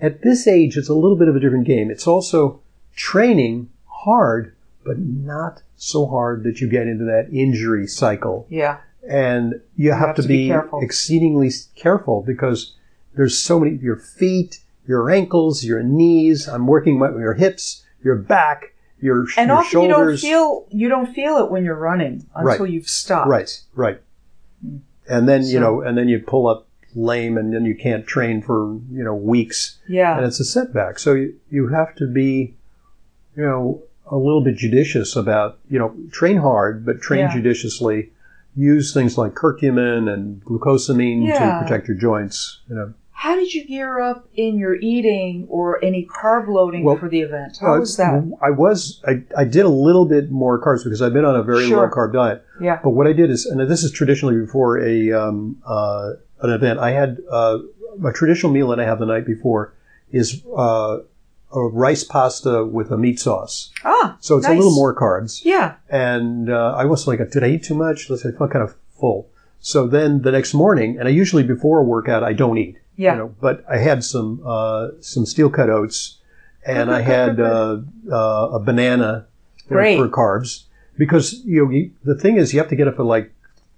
at 0.00 0.22
this 0.22 0.46
age, 0.46 0.76
it's 0.76 0.88
a 0.88 0.94
little 0.94 1.16
bit 1.16 1.28
of 1.28 1.36
a 1.36 1.40
different 1.40 1.66
game. 1.66 1.90
It's 1.90 2.06
also 2.06 2.60
training 2.94 3.70
hard, 3.86 4.54
but 4.84 4.98
not 4.98 5.62
so 5.76 6.06
hard 6.06 6.42
that 6.44 6.60
you 6.60 6.68
get 6.68 6.86
into 6.86 7.04
that 7.04 7.28
injury 7.32 7.86
cycle 7.86 8.46
yeah. 8.48 8.78
and 9.08 9.60
you, 9.76 9.92
have, 9.92 10.16
to, 10.16 10.22
be, 10.22 10.48
careful. 10.48 10.80
exceedingly 10.80 11.50
careful 11.74 12.22
because 12.22 12.74
there's 13.14 13.38
so 13.38 13.58
many 13.60 13.76
your 13.76 13.96
feet, 13.96 14.60
your 14.86 15.10
ankles, 15.10 15.64
your 15.64 15.82
knees. 15.82 16.48
I'm 16.48 16.66
working 16.66 16.98
my, 16.98 17.10
your 17.10 17.34
hips, 17.34 17.84
your 18.02 18.16
back, 18.16 18.74
your, 19.00 19.26
And 19.36 19.48
your 19.48 19.58
often 19.58 19.82
you 19.82 19.88
don't 19.88 19.98
shoulders. 19.98 20.22
feel 20.22 20.66
you 20.70 20.88
don't 20.88 21.12
feel 21.14 21.38
it 21.38 21.50
when 21.50 21.64
you're 21.64 21.74
running 21.74 22.26
until 22.34 22.64
Right. 22.64 22.70
you've 22.70 22.88
stopped. 22.88 23.28
right, 23.28 23.62
right. 23.74 24.00
Mm. 24.66 24.80
And 25.08 25.28
then 25.28 25.44
you 25.44 25.60
know, 25.60 25.82
and 25.82 25.96
then 25.96 26.08
you 26.08 26.18
pull 26.18 26.48
up 26.48 26.65
lame, 26.96 27.36
and 27.38 27.52
then 27.52 27.64
you 27.64 27.74
can't 27.76 28.06
train 28.06 28.42
for 28.42 28.72
you 28.90 29.04
know 29.04 29.14
weeks, 29.14 29.78
Yeah. 29.86 30.16
and 30.16 30.26
it's 30.26 30.40
a 30.40 30.44
setback. 30.44 30.98
So 30.98 31.12
you, 31.14 31.34
you 31.50 31.68
have 31.68 31.94
to 31.96 32.06
be, 32.06 32.56
you 33.36 33.44
know, 33.44 33.82
a 34.10 34.16
little 34.16 34.40
bit 34.42 34.56
judicious 34.56 35.14
about 35.14 35.58
you 35.70 35.78
know 35.78 35.94
train 36.10 36.38
hard, 36.38 36.84
but 36.86 37.00
train 37.00 37.20
Yeah. 37.20 37.34
judiciously. 37.34 38.10
Use 38.58 38.94
things 38.94 39.18
like 39.18 39.34
curcumin 39.34 40.08
and 40.10 40.42
glucosamine 40.42 41.26
Yeah. 41.28 41.58
to 41.58 41.62
protect 41.62 41.88
your 41.88 41.96
joints. 41.98 42.60
You 42.70 42.76
know, 42.76 42.94
How 43.10 43.34
did 43.36 43.52
you 43.52 43.66
gear 43.66 43.98
up 44.00 44.26
in 44.34 44.56
your 44.56 44.76
eating 44.76 45.46
or 45.50 45.82
any 45.84 46.06
carb 46.06 46.48
loading 46.48 46.84
Well, 46.84 46.96
for 46.96 47.08
the 47.08 47.20
event? 47.20 47.58
How 47.60 47.74
Uh, 47.74 47.78
was 47.80 47.96
that? 47.98 48.14
I 48.42 48.50
was 48.50 49.02
I, 49.06 49.22
I 49.36 49.44
did 49.44 49.64
a 49.66 49.70
little 49.70 50.06
bit 50.06 50.30
more 50.30 50.58
carbs 50.62 50.84
because 50.84 51.02
I've 51.02 51.12
been 51.12 51.24
on 51.26 51.36
a 51.36 51.42
very 51.42 51.66
Sure. 51.66 51.82
low 51.82 51.88
carb 51.88 52.12
diet. 52.14 52.42
Yeah. 52.60 52.78
But 52.82 52.90
what 52.90 53.06
I 53.06 53.12
did 53.12 53.30
is, 53.30 53.44
and 53.46 53.60
this 53.68 53.82
is 53.82 53.90
traditionally 53.90 54.36
before 54.40 54.78
a 54.80 55.12
um, 55.12 55.56
uh, 55.66 56.12
an 56.40 56.50
event, 56.50 56.78
I 56.78 56.90
had 56.90 57.18
uh, 57.30 57.58
a 58.04 58.12
traditional 58.12 58.52
meal 58.52 58.68
that 58.68 58.80
I 58.80 58.84
have 58.84 58.98
the 58.98 59.06
night 59.06 59.26
before 59.26 59.72
is 60.10 60.42
uh, 60.56 60.98
a 61.52 61.60
rice 61.60 62.04
pasta 62.04 62.64
with 62.64 62.90
a 62.90 62.98
meat 62.98 63.18
sauce. 63.18 63.70
Ah. 63.84 64.16
So 64.20 64.36
it's 64.36 64.46
nice. 64.46 64.54
a 64.54 64.56
little 64.56 64.74
more 64.74 64.94
carbs. 64.94 65.44
Yeah. 65.44 65.76
And 65.88 66.50
uh, 66.50 66.74
I 66.76 66.84
was 66.84 67.06
like, 67.06 67.18
did 67.30 67.42
I 67.42 67.48
eat 67.48 67.64
too 67.64 67.74
much? 67.74 68.10
Let's 68.10 68.22
say 68.22 68.30
I 68.30 68.32
felt 68.32 68.50
kind 68.50 68.64
of 68.64 68.76
full. 68.98 69.28
So 69.60 69.86
then 69.86 70.22
the 70.22 70.32
next 70.32 70.54
morning, 70.54 70.98
and 70.98 71.08
I 71.08 71.10
usually 71.10 71.42
before 71.42 71.80
a 71.80 71.82
workout 71.82 72.22
I 72.22 72.32
don't 72.32 72.58
eat. 72.58 72.78
Yeah. 72.96 73.12
You 73.12 73.18
know, 73.18 73.34
but 73.40 73.64
I 73.68 73.78
had 73.78 74.04
some 74.04 74.42
uh, 74.44 74.88
some 75.00 75.26
steel 75.26 75.50
cut 75.50 75.68
oats, 75.68 76.18
and 76.64 76.90
I 76.90 77.00
had 77.02 77.40
uh, 77.52 77.78
uh, 78.10 78.48
a 78.52 78.58
banana 78.60 79.26
you 79.68 79.74
know, 79.74 79.76
Great. 79.76 79.98
for 79.98 80.08
carbs 80.08 80.64
because 80.96 81.44
you 81.44 81.64
know 81.64 81.70
you, 81.70 81.90
the 82.04 82.14
thing 82.14 82.36
is 82.36 82.52
you 82.52 82.60
have 82.60 82.68
to 82.68 82.76
get 82.76 82.88
up 82.88 82.98
at 82.98 83.04
like 83.04 83.32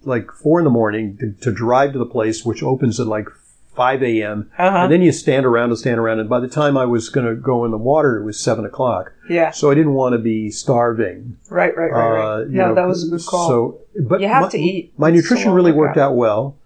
like 0.04 0.30
four 0.32 0.58
in 0.60 0.64
the 0.64 0.70
morning 0.70 1.16
to, 1.18 1.32
to 1.42 1.52
drive 1.52 1.92
to 1.92 1.98
the 1.98 2.06
place 2.06 2.44
which 2.44 2.62
opens 2.62 2.98
at 3.00 3.06
like 3.06 3.28
5 3.74 4.02
a.m. 4.02 4.50
Uh-huh. 4.58 4.76
And 4.76 4.92
then 4.92 5.02
you 5.02 5.12
stand 5.12 5.46
around 5.46 5.70
and 5.70 5.78
stand 5.78 6.00
around. 6.00 6.18
And 6.18 6.28
by 6.28 6.40
the 6.40 6.48
time 6.48 6.76
I 6.76 6.84
was 6.84 7.08
going 7.10 7.26
to 7.28 7.36
go 7.40 7.64
in 7.64 7.70
the 7.70 7.78
water, 7.78 8.16
it 8.18 8.24
was 8.24 8.40
7 8.40 8.64
o'clock. 8.64 9.12
yeah. 9.30 9.52
So 9.52 9.70
I 9.70 9.74
didn't 9.76 9.94
want 9.94 10.14
to 10.14 10.18
be 10.18 10.50
starving. 10.50 11.36
Right, 11.48 11.76
right, 11.76 11.92
right, 11.92 12.10
right. 12.10 12.34
Uh, 12.40 12.44
yeah, 12.46 12.66
know, 12.66 12.74
that 12.74 12.88
was 12.88 13.06
a 13.06 13.10
good 13.16 13.24
call. 13.24 13.48
So, 13.48 13.80
but 14.02 14.20
You 14.20 14.26
have 14.26 14.42
my, 14.42 14.48
to 14.48 14.58
eat. 14.58 14.92
My 14.98 15.10
nutrition 15.12 15.52
really 15.52 15.70
worked 15.70 15.96
out 15.96 16.16
well 16.16 16.56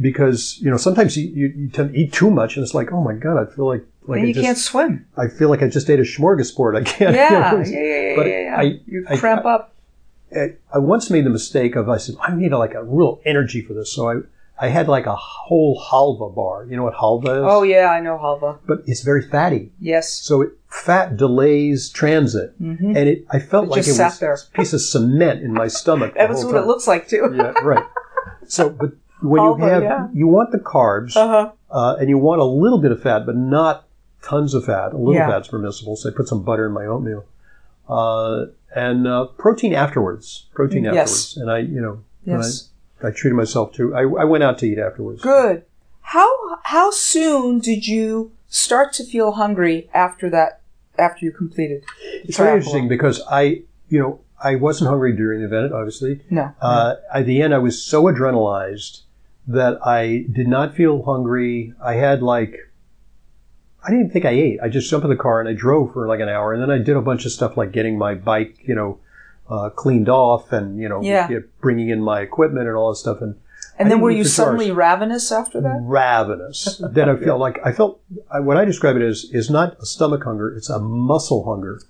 because 0.00 0.58
you 0.62 0.70
know 0.70 0.76
sometimes 0.76 1.16
you, 1.16 1.28
you, 1.30 1.52
you 1.56 1.68
tend 1.68 1.92
to 1.92 1.98
eat 1.98 2.12
too 2.12 2.30
much 2.30 2.56
and 2.56 2.62
it's 2.62 2.74
like 2.74 2.92
oh 2.92 3.02
my 3.02 3.12
god 3.14 3.36
I 3.36 3.52
feel 3.52 3.66
like 3.66 3.84
like 4.06 4.18
and 4.18 4.26
I 4.26 4.28
you 4.28 4.34
just 4.34 4.44
can't 4.44 4.56
swim. 4.58 5.06
I 5.16 5.26
feel 5.26 5.48
like 5.48 5.62
I 5.64 5.68
just 5.68 5.90
ate 5.90 5.98
a 5.98 6.02
smorgasbord. 6.04 6.78
I 6.80 6.84
can't. 6.84 7.16
Yeah, 7.16 7.28
you 7.28 7.34
yeah, 7.34 7.50
know, 7.50 7.58
yeah, 7.58 8.08
yeah, 8.10 8.16
but 8.16 8.26
yeah, 8.28 8.40
yeah. 8.42 8.56
I- 8.56 8.80
you 8.86 9.06
I- 9.10 9.16
cramp 9.16 9.44
up. 9.44 9.74
I, 10.72 10.78
once 10.78 11.10
made 11.10 11.24
the 11.24 11.30
mistake 11.30 11.76
of 11.76 11.88
I 11.88 11.96
said 11.98 12.14
I 12.20 12.34
need 12.34 12.52
like 12.52 12.74
a 12.74 12.82
real 12.84 13.20
energy 13.24 13.62
for 13.62 13.74
this, 13.74 13.92
so 13.92 14.08
I 14.10 14.14
I 14.62 14.68
had 14.68 14.88
like 14.88 15.06
a 15.06 15.16
whole 15.16 15.80
halva 15.90 16.34
bar. 16.34 16.66
You 16.68 16.76
know 16.76 16.84
what 16.84 16.94
halva 16.94 17.38
is? 17.38 17.44
Oh 17.52 17.62
yeah, 17.62 17.86
I 17.90 18.00
know 18.00 18.16
halva. 18.18 18.58
But 18.66 18.82
it's 18.86 19.02
very 19.02 19.22
fatty, 19.22 19.72
Yes. 19.80 20.12
so 20.12 20.42
it, 20.42 20.50
fat 20.68 21.16
delays 21.16 21.88
transit, 21.90 22.54
hmm 22.58 22.94
and 22.96 23.08
it 23.08 23.24
I 23.30 23.38
felt 23.38 23.64
It 23.66 23.70
like 23.70 23.86
it 23.88 23.98
was 23.98 24.18
there. 24.18 24.34
a 24.34 24.56
piece 24.56 24.72
of 24.72 24.80
cement 24.82 25.42
in 25.42 25.52
my 25.52 25.66
stomach. 25.68 26.14
That 26.14 26.28
was 26.28 26.44
what 26.44 26.56
it 26.56 26.66
looks 26.66 26.86
like 26.86 27.08
too. 27.08 27.32
yeah, 27.34 27.52
right. 27.64 27.86
So, 28.46 28.68
but 28.70 28.92
when 29.22 29.40
Halva, 29.42 29.58
you 29.58 29.64
have, 29.66 29.82
yeah. 29.82 30.08
you 30.12 30.26
want 30.28 30.50
the 30.52 30.58
carbs, 30.58 31.16
Uh-huh. 31.16 31.50
uh, 31.70 31.96
and 31.98 32.08
you 32.08 32.18
want 32.18 32.40
a 32.40 32.44
little 32.44 32.78
bit 32.78 32.90
of 32.92 33.02
fat, 33.02 33.26
but 33.26 33.36
not 33.36 33.84
tons 34.22 34.54
of 34.54 34.64
fat. 34.66 34.92
A 34.92 34.96
little 34.96 35.14
Yeah. 35.14 35.28
fat's 35.28 35.48
permissible. 35.48 35.96
So 35.96 36.10
I 36.10 36.12
put 36.14 36.26
some 36.28 36.42
butter 36.42 36.66
in 36.66 36.72
my 36.72 36.84
oatmeal, 36.86 37.24
uh, 37.88 38.46
and 38.74 39.06
uh, 39.06 39.26
protein 39.38 39.74
afterwards. 39.74 40.46
Protein 40.54 40.84
Yes. 40.84 40.96
afterwards, 40.96 41.36
and 41.38 41.50
I, 41.50 41.58
you 41.58 41.80
know, 41.80 42.02
Yes. 42.24 42.68
I, 43.02 43.08
I 43.08 43.10
treated 43.10 43.34
myself 43.36 43.72
too. 43.72 43.94
I, 43.94 44.00
I 44.02 44.24
went 44.24 44.44
out 44.44 44.58
to 44.58 44.66
eat 44.66 44.78
afterwards. 44.78 45.22
Good. 45.22 45.64
How 46.02 46.28
how 46.64 46.90
soon 46.90 47.58
did 47.60 47.86
you 47.86 48.32
start 48.48 48.92
to 48.94 49.04
feel 49.04 49.32
hungry 49.32 49.88
after 49.94 50.28
that? 50.30 50.60
After 50.98 51.24
you 51.24 51.32
completed? 51.32 51.84
It's 52.24 52.36
very 52.36 52.58
interesting 52.58 52.88
because 52.88 53.22
I, 53.30 53.62
you 53.88 53.98
know, 54.00 54.20
I 54.42 54.56
wasn't 54.56 54.90
hungry 54.90 55.16
during 55.16 55.40
the 55.40 55.46
event, 55.46 55.72
obviously. 55.72 56.20
No. 56.28 56.52
Uh, 56.60 56.96
at 57.14 57.24
the 57.24 57.40
end, 57.40 57.54
I 57.54 57.58
was 57.58 57.80
so 57.82 58.02
adrenalized 58.04 59.02
that 59.46 59.78
I 59.86 60.26
did 60.30 60.46
not 60.46 60.74
feel 60.74 61.02
hungry. 61.02 61.72
I 61.82 61.94
had 61.94 62.22
like, 62.22 62.54
I 63.86 63.90
didn't 63.90 64.10
think 64.10 64.24
I 64.24 64.30
ate. 64.30 64.60
I 64.62 64.68
just 64.68 64.90
jumped 64.90 65.04
in 65.04 65.10
the 65.10 65.16
car 65.16 65.40
and 65.40 65.48
I 65.48 65.52
drove 65.54 65.92
for 65.92 66.06
like 66.06 66.20
an 66.20 66.28
hour, 66.28 66.52
and 66.52 66.62
then 66.62 66.70
I 66.70 66.78
did 66.78 66.96
a 66.96 67.00
bunch 67.02 67.24
of 67.26 67.32
stuff 67.32 67.56
like 67.56 67.72
getting 67.72 67.96
my 67.98 68.14
bike, 68.14 68.56
you 68.62 68.74
know, 68.74 68.98
uh, 69.48 69.70
cleaned 69.70 70.08
off, 70.08 70.52
and 70.52 70.78
you 70.78 70.88
know, 70.88 71.00
Yeah. 71.02 71.28
bringing 71.60 71.88
in 71.88 72.02
my 72.02 72.20
equipment 72.20 72.68
and 72.68 72.76
all 72.76 72.90
that 72.90 72.96
stuff, 72.96 73.20
and 73.22 73.36
and 73.78 73.86
I 73.86 73.90
then 73.90 74.00
were 74.02 74.10
you 74.10 74.24
suddenly 74.24 74.68
hours. 74.68 74.76
ravenous 74.76 75.32
after 75.32 75.60
that? 75.62 75.78
ravenous. 75.82 76.80
then 76.92 77.08
I 77.08 77.16
felt 77.16 77.40
like 77.40 77.58
I 77.64 77.72
felt 77.72 78.00
I, 78.30 78.40
what 78.40 78.56
I 78.58 78.64
describe 78.64 78.96
it 78.96 79.02
as 79.02 79.24
is 79.32 79.48
not 79.50 79.76
a 79.80 79.86
stomach 79.86 80.24
hunger; 80.24 80.54
it's 80.54 80.68
a 80.70 80.78
muscle 80.78 81.44
hunger. 81.44 81.80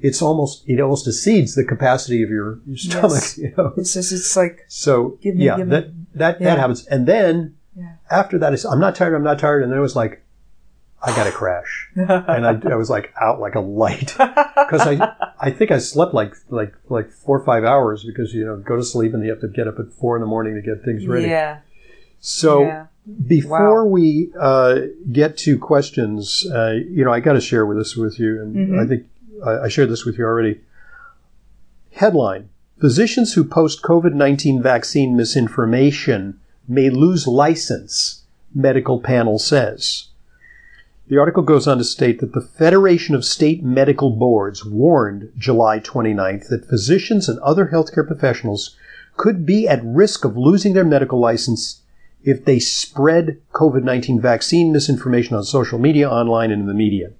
It's 0.00 0.20
almost 0.20 0.64
it 0.68 0.80
almost 0.80 1.06
exceeds 1.06 1.54
the 1.54 1.64
capacity 1.64 2.22
of 2.22 2.28
your, 2.30 2.58
your 2.66 2.76
stomach. 2.76 3.12
Yes. 3.12 3.38
You 3.42 3.52
know, 3.56 3.72
It's 3.76 3.94
just, 3.94 4.12
it's 4.12 4.36
like 4.36 4.64
so 4.68 5.18
Give 5.22 5.36
me- 5.36 5.44
yeah, 5.46 5.56
that 5.64 5.90
that 6.14 6.40
Yeah. 6.40 6.48
that 6.50 6.58
happens, 6.58 6.84
and 6.86 7.06
then 7.06 7.54
Yeah. 7.76 7.92
after 8.10 8.36
that, 8.38 8.52
I'm 8.66 8.80
not 8.80 8.94
tired. 8.96 9.14
I'm 9.14 9.22
not 9.22 9.38
tired, 9.38 9.62
and 9.62 9.70
then 9.72 9.78
it 9.78 9.82
was 9.82 9.96
like, 9.96 10.22
I 11.02 11.14
got 11.14 11.24
to 11.24 11.30
crash, 11.32 11.88
and 11.94 12.46
I, 12.46 12.58
I 12.70 12.74
was 12.74 12.90
like 12.90 13.12
out 13.20 13.38
like 13.38 13.54
a 13.54 13.60
light 13.60 14.14
because 14.18 14.80
I 14.86 15.14
I 15.38 15.50
think 15.50 15.70
I 15.70 15.78
slept 15.78 16.14
like 16.14 16.34
like 16.48 16.74
like 16.88 17.10
four 17.12 17.38
or 17.38 17.44
five 17.44 17.64
hours 17.64 18.02
because 18.04 18.32
you 18.34 18.44
know 18.44 18.56
go 18.56 18.76
to 18.76 18.82
sleep 18.82 19.12
and 19.14 19.22
you 19.22 19.30
have 19.30 19.40
to 19.42 19.48
get 19.48 19.68
up 19.68 19.78
at 19.78 19.92
four 19.92 20.16
in 20.16 20.20
the 20.20 20.26
morning 20.26 20.54
to 20.54 20.62
get 20.62 20.82
things 20.84 21.06
ready. 21.06 21.28
yeah, 21.28 21.58
So 22.18 22.62
yeah. 22.62 22.86
before 23.28 23.84
Wow. 23.84 23.90
we 23.90 24.32
uh, 24.40 24.78
get 25.12 25.36
to 25.38 25.58
questions, 25.58 26.46
uh, 26.52 26.72
you 26.88 27.04
know, 27.04 27.12
I 27.12 27.20
got 27.20 27.34
to 27.34 27.40
share 27.40 27.64
with 27.66 27.76
this 27.76 27.94
with 27.96 28.18
you, 28.18 28.40
and 28.40 28.56
Mhm. 28.56 28.82
I 28.84 28.88
think 28.88 29.06
I, 29.44 29.66
I 29.66 29.68
shared 29.68 29.90
this 29.90 30.04
with 30.04 30.18
you 30.18 30.24
already. 30.24 30.60
Headline: 31.92 32.48
Physicians 32.80 33.34
who 33.34 33.44
post 33.44 33.82
COVID 33.82 34.12
nineteen 34.14 34.62
vaccine 34.62 35.16
misinformation 35.16 36.40
may 36.66 36.90
lose 36.90 37.26
license. 37.26 38.22
Medical 38.54 39.00
panel 39.00 39.38
says. 39.38 40.08
The 41.08 41.18
article 41.18 41.44
goes 41.44 41.68
on 41.68 41.78
to 41.78 41.84
state 41.84 42.18
that 42.18 42.32
the 42.32 42.40
Federation 42.40 43.14
of 43.14 43.24
State 43.24 43.62
Medical 43.62 44.10
Boards 44.10 44.64
warned 44.64 45.30
July 45.38 45.78
29th 45.78 46.48
that 46.48 46.68
physicians 46.68 47.28
and 47.28 47.38
other 47.38 47.66
healthcare 47.66 48.04
professionals 48.04 48.74
could 49.16 49.46
be 49.46 49.68
at 49.68 49.84
risk 49.84 50.24
of 50.24 50.36
losing 50.36 50.72
their 50.72 50.84
medical 50.84 51.20
license 51.20 51.82
if 52.24 52.44
they 52.44 52.58
spread 52.58 53.40
COVID 53.52 53.84
19 53.84 54.20
vaccine 54.20 54.72
misinformation 54.72 55.36
on 55.36 55.44
social 55.44 55.78
media, 55.78 56.10
online, 56.10 56.50
and 56.50 56.62
in 56.62 56.66
the 56.66 56.74
media. 56.74 57.12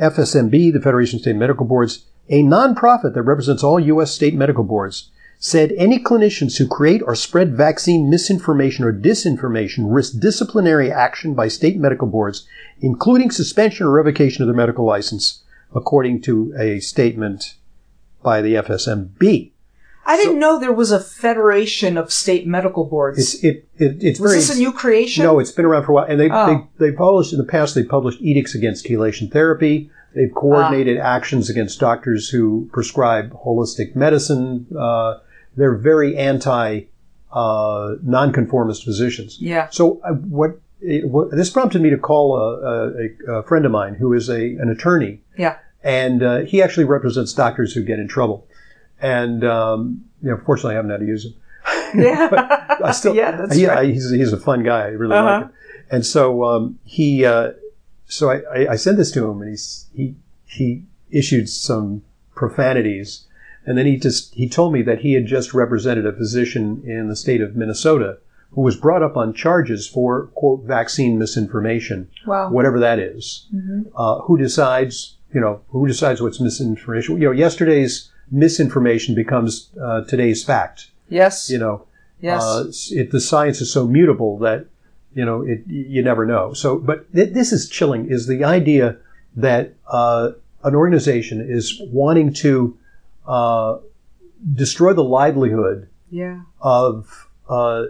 FSMB, 0.00 0.72
the 0.72 0.80
Federation 0.80 1.18
of 1.18 1.22
State 1.22 1.36
Medical 1.36 1.64
Boards, 1.64 2.06
a 2.28 2.42
nonprofit 2.42 3.14
that 3.14 3.22
represents 3.22 3.62
all 3.62 3.78
U.S. 3.78 4.10
state 4.10 4.34
medical 4.34 4.64
boards, 4.64 5.10
said 5.38 5.72
any 5.72 5.98
clinicians 5.98 6.58
who 6.58 6.66
create 6.66 7.02
or 7.02 7.14
spread 7.14 7.56
vaccine 7.56 8.08
misinformation 8.08 8.84
or 8.84 8.92
disinformation 8.92 9.92
risk 9.92 10.18
disciplinary 10.18 10.90
action 10.90 11.34
by 11.34 11.48
state 11.48 11.76
medical 11.78 12.08
boards, 12.08 12.46
including 12.80 13.30
suspension 13.30 13.86
or 13.86 13.90
revocation 13.90 14.42
of 14.42 14.48
their 14.48 14.56
medical 14.56 14.84
license, 14.84 15.42
according 15.74 16.20
to 16.22 16.54
a 16.58 16.80
statement 16.80 17.54
by 18.22 18.40
the 18.40 18.54
FSMB. 18.54 19.50
I 20.06 20.16
didn't 20.16 20.38
know 20.38 20.58
there 20.58 20.72
was 20.72 20.92
a 20.92 21.00
federation 21.00 21.96
of 21.96 22.12
state 22.12 22.46
medical 22.46 22.84
boards. 22.84 23.18
It's 23.18 23.34
it, 23.42 23.68
it 23.78 24.02
it's 24.04 24.20
was 24.20 24.32
very 24.32 24.40
this 24.40 24.54
a 24.54 24.58
new 24.58 24.72
creation? 24.72 25.24
No, 25.24 25.38
it's 25.38 25.50
been 25.52 25.64
around 25.64 25.84
for 25.84 25.92
a 25.92 25.94
while, 25.94 26.06
and 26.06 26.20
they 26.20 26.30
Oh. 26.30 26.46
they 26.46 26.52
ah. 26.52 26.66
they 26.78 26.92
published 26.92 27.32
in 27.32 27.38
the 27.38 27.44
past. 27.44 27.74
They 27.74 27.84
published 27.84 28.20
edicts 28.20 28.54
against 28.54 28.86
chelation 28.86 29.30
therapy. 29.32 29.90
They've 30.14 30.32
coordinated 30.34 30.98
Ah. 30.98 31.16
actions 31.16 31.50
against 31.50 31.80
doctors 31.80 32.28
who 32.28 32.68
prescribe 32.72 33.32
holistic 33.44 33.96
medicine. 33.96 34.66
Uh, 34.78 35.18
they're 35.56 35.74
very 35.76 36.16
anti 36.16 36.82
uh, 37.32 37.94
nonconformist 38.02 38.84
physicians. 38.84 39.38
Yeah. 39.40 39.68
So 39.70 40.00
uh, 40.04 40.12
what, 40.12 40.60
it, 40.80 41.08
what 41.08 41.30
this 41.32 41.50
prompted 41.50 41.82
me 41.82 41.90
to 41.90 41.98
call 41.98 42.36
a, 42.36 42.92
a, 43.32 43.32
a 43.38 43.42
friend 43.42 43.64
of 43.66 43.72
mine 43.72 43.94
who 43.94 44.12
is 44.12 44.28
a 44.28 44.54
an 44.56 44.68
attorney, 44.68 45.20
Yeah. 45.36 45.56
and 45.82 46.22
uh, 46.22 46.38
he 46.40 46.62
actually 46.62 46.84
represents 46.84 47.32
doctors 47.32 47.72
who 47.74 47.82
get 47.82 47.98
in 47.98 48.06
trouble. 48.08 48.46
And 49.00 49.44
um, 49.44 50.04
you 50.22 50.30
know, 50.30 50.40
fortunately, 50.46 50.74
I 50.74 50.76
haven't 50.76 50.90
had 50.92 51.00
to 51.00 51.06
use 51.06 51.24
him. 51.26 51.34
Yeah. 51.96 52.28
I 52.84 52.90
still, 52.92 53.14
yeah, 53.22 53.32
that's 53.36 53.54
he- 53.56 53.66
right. 53.66 53.88
He's, 53.92 54.10
he's 54.10 54.32
a 54.32 54.36
fun 54.38 54.62
guy. 54.64 54.82
I 54.82 54.86
really 54.88 55.14
Uh-huh. 55.14 55.24
like 55.24 55.42
him. 55.44 55.50
And 55.90 56.04
so 56.06 56.44
um, 56.44 56.78
he, 56.84 57.24
uh, 57.24 57.52
so 58.06 58.30
I, 58.30 58.40
I, 58.52 58.72
I 58.72 58.76
sent 58.76 58.96
this 58.96 59.10
to 59.12 59.30
him, 59.30 59.40
and 59.40 59.50
he's, 59.50 59.86
he 59.94 60.14
he 60.46 60.84
issued 61.10 61.48
some 61.48 62.02
profanities, 62.34 63.26
and 63.66 63.76
then 63.78 63.86
he 63.86 63.96
just 63.96 64.34
he 64.34 64.48
told 64.48 64.72
me 64.72 64.82
that 64.82 65.00
he 65.00 65.14
had 65.14 65.26
just 65.26 65.54
represented 65.54 66.06
a 66.06 66.12
physician 66.12 66.82
in 66.86 67.08
the 67.08 67.16
state 67.16 67.40
of 67.40 67.56
Minnesota 67.56 68.18
who 68.52 68.60
was 68.60 68.76
brought 68.76 69.02
up 69.02 69.16
on 69.16 69.34
charges 69.34 69.86
for 69.86 70.26
quote 70.34 70.62
vaccine 70.62 71.18
misinformation, 71.18 72.08
wow. 72.26 72.50
whatever 72.50 72.78
that 72.78 72.98
is. 72.98 73.46
Mhm. 73.54 73.90
Uh, 73.96 74.20
who 74.22 74.38
decides? 74.38 75.16
You 75.32 75.40
know, 75.40 75.62
who 75.70 75.88
decides 75.88 76.22
what's 76.22 76.40
misinformation? 76.40 77.20
You 77.20 77.28
know, 77.28 77.32
yesterday's 77.32 78.12
misinformation 78.30 79.16
becomes 79.16 79.70
uh, 79.82 80.02
today's 80.02 80.44
fact. 80.44 80.90
Yes. 81.08 81.50
You 81.50 81.58
know, 81.58 81.86
yes. 82.20 82.42
uh, 82.42 82.70
it, 82.90 83.10
the 83.10 83.20
science 83.20 83.60
is 83.60 83.72
so 83.72 83.86
mutable 83.86 84.38
that 84.38 84.66
you 85.14 85.24
know 85.24 85.42
it, 85.42 85.62
you 85.66 86.02
never 86.02 86.26
know. 86.26 86.52
So, 86.52 86.78
but 86.78 87.12
th- 87.14 87.32
this 87.32 87.52
is 87.52 87.68
chilling. 87.68 88.10
Is 88.10 88.26
the 88.26 88.44
idea 88.44 88.96
that 89.36 89.74
uh, 89.86 90.32
an 90.62 90.74
organization 90.74 91.44
is 91.48 91.80
wanting 91.86 92.32
to 92.34 92.76
uh, 93.26 93.78
destroy 94.52 94.92
the 94.92 95.04
livelihood 95.04 95.88
yeah. 96.10 96.40
of 96.60 97.28
uh, 97.48 97.84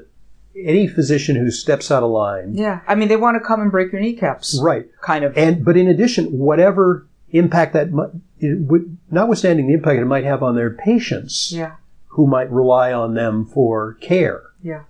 any 0.56 0.86
physician 0.86 1.36
who 1.36 1.50
steps 1.50 1.90
out 1.90 2.02
of 2.02 2.10
line, 2.10 2.54
Yeah. 2.54 2.80
I 2.86 2.94
mean, 2.94 3.08
they 3.08 3.16
want 3.16 3.36
to 3.36 3.46
come 3.46 3.60
and 3.60 3.70
break 3.70 3.92
your 3.92 4.00
kneecaps. 4.00 4.60
right? 4.62 4.86
Kind 5.00 5.24
of. 5.24 5.36
And 5.36 5.64
but 5.64 5.76
in 5.76 5.88
addition, 5.88 6.38
whatever 6.38 7.06
impact 7.30 7.72
that 7.74 7.90
would, 7.90 8.98
notwithstanding 9.10 9.66
the 9.66 9.74
impact 9.74 10.00
it 10.00 10.04
might 10.04 10.24
have 10.24 10.42
on 10.42 10.54
their 10.54 10.70
patients, 10.70 11.52
yeah. 11.52 11.74
who 12.08 12.26
might 12.26 12.50
rely 12.50 12.92
on 12.92 13.14
them 13.14 13.44
for 13.46 13.94
care. 13.94 14.42
Yeah. 14.62 14.82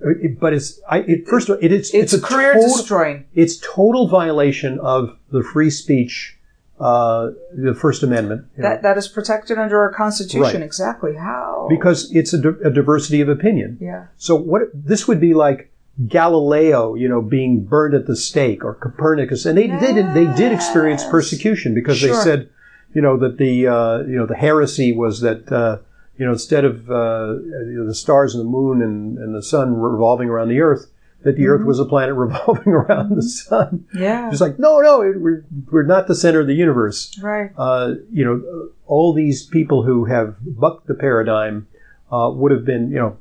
It- 0.00 0.38
but 0.38 0.52
it's 0.52 0.80
I, 0.88 0.98
it, 1.00 1.26
first 1.28 1.48
of 1.48 1.56
all, 1.56 1.64
it, 1.64 1.72
it's 1.72 1.92
It's, 1.92 2.12
a 2.12 2.20
career 2.20 2.54
total, 2.54 2.76
destroying. 2.76 3.24
it's 3.34 3.56
total 3.58 4.08
violation 4.08 4.78
of 4.78 5.16
the 5.32 5.42
free 5.42 5.70
speech, 5.70 6.36
uh, 6.80 7.30
the 7.56 7.74
First 7.74 8.02
Amendment, 8.04 8.46
you 8.56 8.62
know, 8.62 8.68
That 8.68 8.82
that 8.82 8.96
is 8.98 9.08
protected 9.08 9.58
under 9.58 9.78
our 9.80 9.92
constitution. 9.92 10.42
Right. 10.60 10.62
Exactly. 10.62 11.14
How? 11.16 11.66
because 11.68 12.10
it's 12.14 12.32
a, 12.32 12.48
a 12.64 12.70
diversity 12.70 13.20
of 13.20 13.28
opinion. 13.28 13.76
yeah. 13.80 14.06
So 14.16 14.34
what 14.36 14.62
this 14.72 15.06
would 15.08 15.20
be 15.20 15.34
like 15.34 15.70
Galileo, 16.06 16.94
you 16.94 17.08
know, 17.08 17.20
being 17.20 17.64
burned 17.64 17.92
at 17.94 18.06
the 18.06 18.14
stake, 18.16 18.64
or 18.64 18.74
Copernicus, 18.74 19.44
and 19.46 19.58
they, 19.58 19.66
they 19.66 19.92
did 19.92 20.14
they 20.14 20.26
did 20.36 20.52
experience 20.52 21.04
persecution 21.04 21.74
because 21.74 21.98
Sure. 21.98 22.14
they 22.16 22.22
said, 22.22 22.48
you 22.94 23.02
know, 23.02 23.16
that 23.18 23.36
the 23.38 23.66
uh, 23.66 23.98
you 24.02 24.16
know 24.16 24.24
the 24.26 24.36
heresy 24.36 24.92
was 24.92 25.20
that 25.22 25.50
uh, 25.52 25.78
you 26.18 26.26
know 26.26 26.32
instead 26.32 26.64
of 26.64 26.90
uh, 26.90 27.34
you 27.40 27.78
know, 27.78 27.86
the 27.86 27.94
stars 27.94 28.34
and 28.34 28.44
the 28.44 28.48
moon 28.48 28.82
and, 28.82 29.18
and 29.18 29.34
the 29.34 29.42
sun 29.42 29.74
revolving 29.74 30.28
around 30.28 30.48
the 30.48 30.60
earth, 30.60 30.90
that 31.22 31.36
the 31.36 31.48
Earth 31.48 31.64
was 31.64 31.78
a 31.78 31.84
planet 31.84 32.14
revolving 32.16 32.72
around 32.72 33.16
the 33.16 33.22
sun. 33.22 33.86
Yeah. 33.94 34.30
It's 34.30 34.40
like, 34.40 34.58
no, 34.58 34.80
no, 34.80 35.02
it, 35.02 35.20
we're, 35.20 35.44
we're 35.70 35.82
not 35.82 36.06
the 36.06 36.14
center 36.14 36.40
of 36.40 36.46
the 36.46 36.54
universe. 36.54 37.18
Right. 37.20 37.50
Uh, 37.56 37.94
you 38.10 38.24
know, 38.24 38.70
all 38.86 39.12
these 39.12 39.44
people 39.44 39.82
who 39.82 40.04
have 40.04 40.36
bucked 40.40 40.86
the 40.86 40.94
paradigm 40.94 41.66
uh, 42.12 42.30
would 42.32 42.52
have 42.52 42.64
been, 42.64 42.90
you 42.90 42.98
know, 42.98 43.16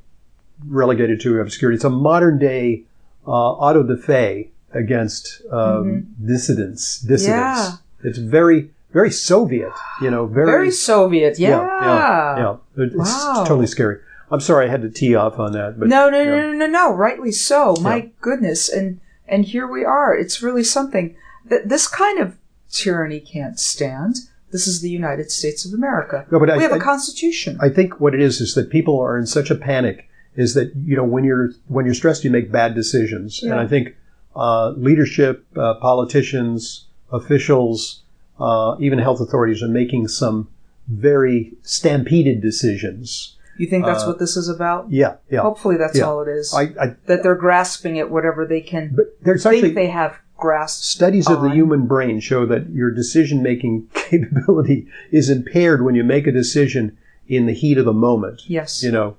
relegated 0.66 1.22
to 1.22 1.40
obscurity. 1.40 1.76
It's 1.76 1.84
a 1.84 1.90
modern 1.90 2.38
day 2.40 2.84
uh, 3.28 3.32
auto 3.32 3.84
da 3.84 3.96
fe 4.02 4.52
against 4.72 5.42
um, 5.52 6.08
dissidents. 6.24 7.00
Dissidents. 7.00 7.28
Yeah. 7.28 7.72
It's 8.04 8.20
very, 8.20 8.70
very 8.92 9.12
Soviet. 9.12 9.72
You 10.02 10.10
know, 10.12 10.26
very, 10.26 10.46
Very 10.48 10.72
Soviet. 10.72 11.40
Yeah. 11.40 11.50
yeah, 11.82 12.38
yeah. 12.38 12.84
It- 12.84 12.94
It's 12.96 12.96
Wow. 13.26 13.44
totally 13.48 13.68
scary. 13.68 13.98
I'm 14.32 14.40
sorry 14.42 14.66
I 14.68 14.70
had 14.70 14.82
to 14.82 14.90
tee 14.90 15.16
off 15.16 15.40
on 15.40 15.54
that, 15.54 15.80
but 15.80 15.88
no, 15.88 16.10
no, 16.10 16.20
yeah. 16.20 16.26
no, 16.26 16.52
no, 16.52 16.58
no, 16.58 16.68
no. 16.68 16.94
Rightly 16.94 17.32
so. 17.32 17.76
My 17.82 17.96
Yeah. 17.98 18.06
goodness, 18.22 18.70
and 18.70 19.00
and 19.28 19.46
here 19.46 19.68
we 19.68 19.84
are. 19.86 20.16
It's 20.16 20.42
really 20.42 20.64
something. 20.64 21.16
that 21.50 21.70
this 21.70 21.88
kind 21.88 22.20
of 22.20 22.36
tyranny 22.70 23.22
can't 23.22 23.58
stand. 23.58 24.16
This 24.52 24.68
is 24.68 24.82
the 24.82 24.90
United 24.90 25.32
States 25.32 25.64
of 25.64 25.72
America. 25.74 26.26
No, 26.30 26.40
but 26.40 26.50
I- 26.50 26.58
we 26.58 26.64
have 26.64 26.74
a 26.74 26.76
I- 26.76 26.80
constitution. 26.80 27.58
I 27.62 27.70
think 27.70 28.02
what 28.02 28.14
it 28.14 28.20
is 28.20 28.42
is 28.42 28.54
that 28.56 28.70
people 28.70 29.00
are 29.00 29.18
in 29.18 29.26
such 29.26 29.50
a 29.50 29.56
panic 29.56 30.10
is 30.36 30.56
that 30.56 30.74
you 30.76 30.96
know 30.98 31.06
when 31.06 31.24
you're 31.24 31.52
when 31.70 31.86
you're 31.86 31.94
stressed 31.96 32.26
you 32.26 32.32
make 32.32 32.52
bad 32.52 32.76
decisions 32.76 33.42
and 33.44 33.54
I 33.54 33.66
think 33.66 33.96
uh, 34.36 34.72
leadership, 34.72 35.46
uh, 35.56 35.76
politicians, 35.76 36.88
officials, 37.14 38.04
uh, 38.40 38.76
even 38.80 39.00
health 39.00 39.20
authorities 39.20 39.62
are 39.64 39.68
making 39.68 40.08
some 40.08 40.48
very 40.88 41.54
stampeded 41.64 42.42
decisions. 42.42 43.36
you 43.58 43.68
think 43.68 43.86
that's 43.86 44.04
uh, 44.04 44.08
what 44.08 44.20
this 44.20 44.38
is 44.38 44.48
about? 44.48 44.90
Yeah, 44.92 45.16
yeah. 45.30 45.42
Hopefully, 45.42 45.78
that's 45.78 45.98
Yeah. 45.98 46.04
all 46.06 46.22
it 46.22 46.28
is. 46.30 46.54
I, 46.54 46.62
I 46.80 46.96
that 47.08 47.24
they're 47.24 47.36
grasping 47.36 48.00
at 48.00 48.10
whatever 48.10 48.46
they 48.46 48.62
can 48.62 48.94
but 48.96 49.06
there's 49.22 49.44
think 49.44 49.56
actually 49.56 49.74
they 49.74 49.88
have 49.88 50.18
grasped. 50.38 50.84
studies 50.86 51.28
of 51.30 51.42
the 51.42 51.50
human 51.50 51.88
brain 51.88 52.20
show 52.20 52.46
that 52.46 52.70
your 52.70 52.92
decision 52.92 53.42
making 53.42 53.88
capability 53.96 54.88
is 55.12 55.30
impaired 55.30 55.84
when 55.84 55.96
you 55.96 56.04
make 56.04 56.28
a 56.28 56.32
decision 56.32 56.96
in 57.28 57.46
the 57.48 57.54
heat 57.54 57.78
of 57.78 57.86
the 57.86 57.94
moment. 57.94 58.44
Yes. 58.48 58.84
You 58.84 58.92
know, 58.92 59.18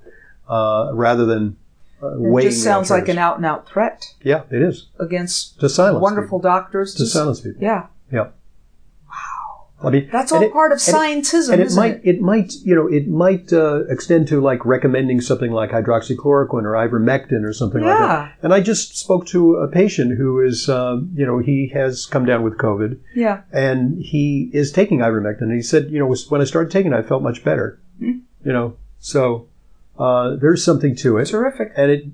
uh, 0.49 0.91
rather 0.95 1.27
than 1.27 1.57
uh, 2.03 2.17
it 2.37 2.43
just 2.45 2.63
sounds 2.63 2.91
like 2.91 3.09
an 3.09 3.19
out 3.19 3.37
and 3.37 3.45
out 3.45 3.69
threat 3.69 4.15
Yeah, 4.23 4.45
it 4.51 4.63
is. 4.63 4.87
against 5.01 5.59
To 5.61 5.69
silence 5.69 6.01
wonderful 6.03 6.39
doctors. 6.39 6.93
to 6.95 6.99
Just- 7.03 7.13
silence 7.13 7.41
people. 7.41 7.61
Yeah. 7.63 7.87
Yeah. 8.13 8.29
I 9.81 9.91
mean, 9.91 10.09
That's 10.11 10.33
all 10.33 10.43
it- 10.43 10.53
part 10.53 10.73
of 10.73 10.79
scientism, 10.79 11.53
And 11.53 11.61
it 11.63 11.67
isn't 11.69 11.81
might, 11.81 12.01
it? 12.03 12.21
Might 12.21 12.47
it 12.47 12.51
might, 12.51 12.53
you 12.65 12.75
know, 12.75 12.89
it 12.89 13.07
might 13.07 13.53
uh, 13.53 13.85
extend 13.89 14.27
to 14.29 14.41
like 14.41 14.65
recommending 14.67 15.21
something 15.21 15.53
like 15.53 15.71
hydroxychloroquine 15.71 16.65
or 16.65 16.73
ivermectin 16.73 17.45
or 17.45 17.53
something 17.53 17.83
like 17.83 17.97
Yeah. 17.99 18.07
that. 18.07 18.33
And 18.43 18.53
I 18.53 18.61
just 18.61 18.99
spoke 18.99 19.27
to 19.29 19.55
a 19.57 19.69
patient 19.69 20.19
who 20.19 20.41
is, 20.41 20.69
um, 20.69 21.11
you 21.15 21.25
know, 21.25 21.39
he 21.39 21.69
has 21.75 22.07
come 22.07 22.25
down 22.27 22.43
with 22.43 22.59
COVID 22.59 22.99
Yeah. 23.15 23.43
and 23.53 24.03
he 24.03 24.51
is 24.53 24.73
taking 24.73 24.99
ivermectin. 24.99 25.43
And 25.43 25.53
he 25.53 25.63
said, 25.63 25.91
you 25.91 26.01
know, 26.01 26.13
when 26.29 26.41
I 26.41 26.45
started 26.45 26.73
taking 26.73 26.93
it, 26.93 26.97
I 26.97 27.03
felt 27.03 27.23
much 27.23 27.45
better. 27.45 27.79
Hmm. 28.01 28.19
You 28.45 28.53
know, 28.53 28.77
so 28.99 29.47
uh, 29.97 30.35
there's 30.37 30.65
something 30.65 30.97
to 30.97 31.19
it. 31.19 31.27
Terrific. 31.27 31.73
And 31.77 31.91
it, 31.93 32.05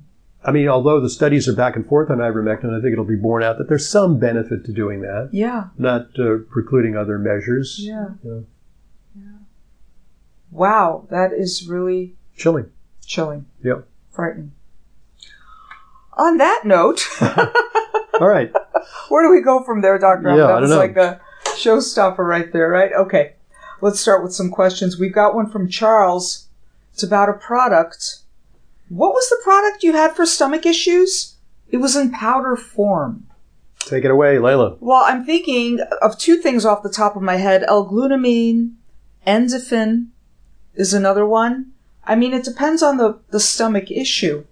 I 0.44 0.52
mean, 0.52 0.68
although 0.68 1.00
the 1.00 1.08
studies 1.08 1.48
are 1.48 1.54
back 1.54 1.74
and 1.74 1.86
forth 1.86 2.10
on 2.10 2.18
ivermectin, 2.18 2.76
I 2.76 2.82
think 2.82 2.92
it'll 2.92 3.04
be 3.04 3.16
borne 3.16 3.42
out 3.42 3.56
that 3.58 3.68
there's 3.68 3.88
some 3.88 4.18
benefit 4.18 4.64
to 4.66 4.72
doing 4.72 5.00
that, 5.00 5.30
Yeah. 5.32 5.68
not 5.78 6.08
uh, 6.18 6.38
precluding 6.50 6.96
other 6.96 7.18
measures. 7.18 7.78
Yeah. 7.80 8.08
Yeah. 8.22 8.40
Wow. 10.50 11.06
That 11.10 11.32
is 11.32 11.66
really 11.66 12.14
Chilling. 12.36 12.70
chilling. 13.04 13.46
Yep. 13.62 13.86
Frightening. 14.10 14.52
On 16.16 16.36
that 16.38 16.62
note, 16.64 17.02
All 18.20 18.28
right. 18.28 18.52
where 19.08 19.24
do 19.24 19.30
we 19.30 19.40
go 19.40 19.64
from 19.64 19.80
there, 19.80 19.98
Doctor? 19.98 20.28
Yeah, 20.36 20.44
I 20.44 20.52
that 20.54 20.60
was 20.60 20.70
like 20.70 20.96
a 20.96 21.20
showstopper 21.56 22.18
right 22.18 22.52
there, 22.52 22.68
right? 22.68 22.92
Okay. 22.92 23.32
Let's 23.80 23.98
start 23.98 24.22
with 24.22 24.32
some 24.32 24.50
questions. 24.50 24.98
We've 24.98 25.12
got 25.12 25.34
one 25.34 25.50
from 25.50 25.68
Charles. 25.68 26.46
It's 26.92 27.02
about 27.02 27.28
a 27.28 27.32
product. 27.32 28.18
What 28.88 29.12
was 29.12 29.28
the 29.28 29.40
product 29.42 29.82
you 29.82 29.92
had 29.92 30.14
for 30.14 30.26
stomach 30.26 30.66
issues? 30.66 31.36
It 31.68 31.78
was 31.78 31.96
in 31.96 32.10
powder 32.10 32.56
form. 32.56 33.26
Take 33.80 34.04
it 34.04 34.10
away, 34.10 34.36
Leyla. 34.36 34.78
Well, 34.80 35.02
I'm 35.04 35.24
thinking 35.24 35.80
of 36.00 36.18
two 36.18 36.36
things 36.36 36.64
off 36.64 36.82
the 36.82 36.88
top 36.88 37.16
of 37.16 37.22
my 37.22 37.36
head. 37.36 37.64
L-glutamine, 37.66 38.74
Endefen 39.26 40.08
is 40.74 40.94
another 40.94 41.26
one. 41.26 41.72
I 42.04 42.16
mean, 42.16 42.32
it 42.34 42.44
depends 42.44 42.82
on 42.82 42.96
the, 42.96 43.18
the 43.30 43.40
stomach 43.40 43.90
issue. 43.90 44.44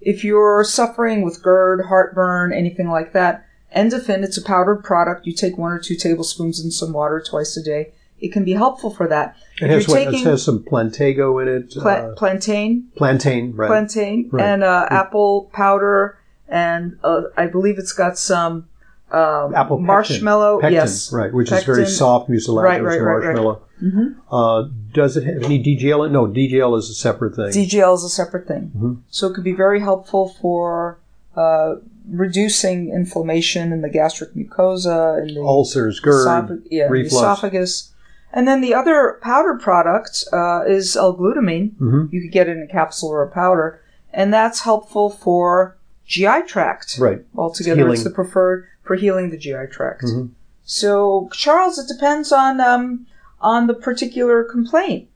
If 0.00 0.24
you're 0.24 0.64
suffering 0.64 1.22
with 1.22 1.42
GERD, 1.42 1.86
heartburn, 1.86 2.52
anything 2.52 2.88
like 2.88 3.12
that, 3.12 3.46
Endefen, 3.74 4.22
it's 4.22 4.36
a 4.36 4.42
powdered 4.42 4.84
product. 4.84 5.26
You 5.26 5.32
take 5.32 5.56
one 5.56 5.72
or 5.72 5.78
two 5.78 5.96
tablespoons 5.96 6.62
in 6.62 6.70
some 6.70 6.92
water 6.92 7.22
twice 7.26 7.56
a 7.56 7.62
day. 7.62 7.92
It 8.22 8.32
can 8.32 8.44
be 8.44 8.52
helpful 8.52 8.90
for 8.90 9.06
that. 9.08 9.36
It 9.60 9.68
has, 9.68 9.88
what, 9.88 10.00
it 10.02 10.14
has 10.24 10.42
some 10.44 10.60
plantago 10.60 11.42
in 11.42 11.48
it. 11.48 11.70
pla- 11.72 11.90
uh, 11.92 12.14
plantain, 12.14 12.88
plantain, 12.96 13.54
right? 13.56 13.66
plantain, 13.68 14.28
Right. 14.32 14.44
and 14.44 14.62
uh, 14.64 14.86
apple 14.90 15.50
powder, 15.52 16.16
and 16.48 16.98
uh, 17.02 17.22
I 17.36 17.46
believe 17.46 17.78
it's 17.78 17.92
got 17.92 18.16
some 18.18 18.68
um, 19.10 19.54
Apple 19.54 19.76
pectin. 19.78 19.86
marshmallow. 19.86 20.60
Pectin, 20.60 20.72
yes, 20.74 21.12
right, 21.12 21.32
which 21.34 21.50
is 21.52 21.64
very 21.64 21.86
soft, 21.86 22.30
mucilaginous 22.30 22.62
Right, 22.64 22.80
right, 22.82 23.00
right, 23.00 23.14
right. 23.16 23.24
marshmallow. 23.34 23.62
Mhm. 23.82 24.14
Uh, 24.30 24.68
does 24.94 25.16
it 25.16 25.24
have 25.24 25.42
any 25.42 25.58
DGL? 25.62 26.04
in 26.06 26.10
it? 26.10 26.12
No, 26.12 26.26
DGL 26.28 26.78
is 26.78 26.88
a 26.88 26.94
separate 26.94 27.34
thing. 27.34 27.50
DGL 27.50 27.94
is 27.96 28.04
a 28.04 28.08
separate 28.08 28.46
thing, 28.46 28.70
Mhm. 28.78 28.96
so 29.10 29.26
it 29.26 29.34
could 29.34 29.42
be 29.44 29.52
very 29.52 29.80
helpful 29.80 30.28
for 30.40 30.98
uh, 31.36 31.76
reducing 32.10 32.90
inflammation 32.90 33.72
in 33.72 33.80
the 33.80 33.88
gastric 33.88 34.34
mucosa 34.34 35.18
and 35.20 35.30
the 35.36 35.40
Ulcers, 35.40 35.98
GERD, 36.00 36.62
yeah, 36.70 36.84
reflux. 36.88 37.14
esophagus. 37.14 37.91
And 38.32 38.48
then 38.48 38.60
the 38.62 38.72
other 38.74 39.18
powder 39.22 39.54
product 39.54 40.24
uh, 40.32 40.64
is 40.66 40.96
L-glutamine. 40.96 41.72
Mhm. 41.76 42.12
You 42.12 42.22
could 42.22 42.32
get 42.32 42.48
it 42.48 42.56
in 42.56 42.62
a 42.62 42.66
capsule 42.66 43.10
or 43.10 43.22
a 43.22 43.28
powder, 43.30 43.80
and 44.12 44.32
that's 44.32 44.60
helpful 44.60 45.10
for 45.10 45.76
GI 46.06 46.42
tract. 46.46 46.96
Right. 46.98 47.24
Altogether, 47.36 47.76
Healing. 47.82 47.92
it's 47.94 48.04
the 48.04 48.10
preferred 48.10 48.66
for 48.82 48.96
healing 48.96 49.30
the 49.30 49.36
GI 49.36 49.66
tract. 49.70 50.04
Mhm. 50.04 50.30
So, 50.64 51.28
Charles, 51.32 51.78
it 51.78 51.88
depends 51.88 52.32
on 52.32 52.60
um, 52.60 53.06
on 53.40 53.66
the 53.66 53.74
particular 53.74 54.42
complaint. 54.44 55.08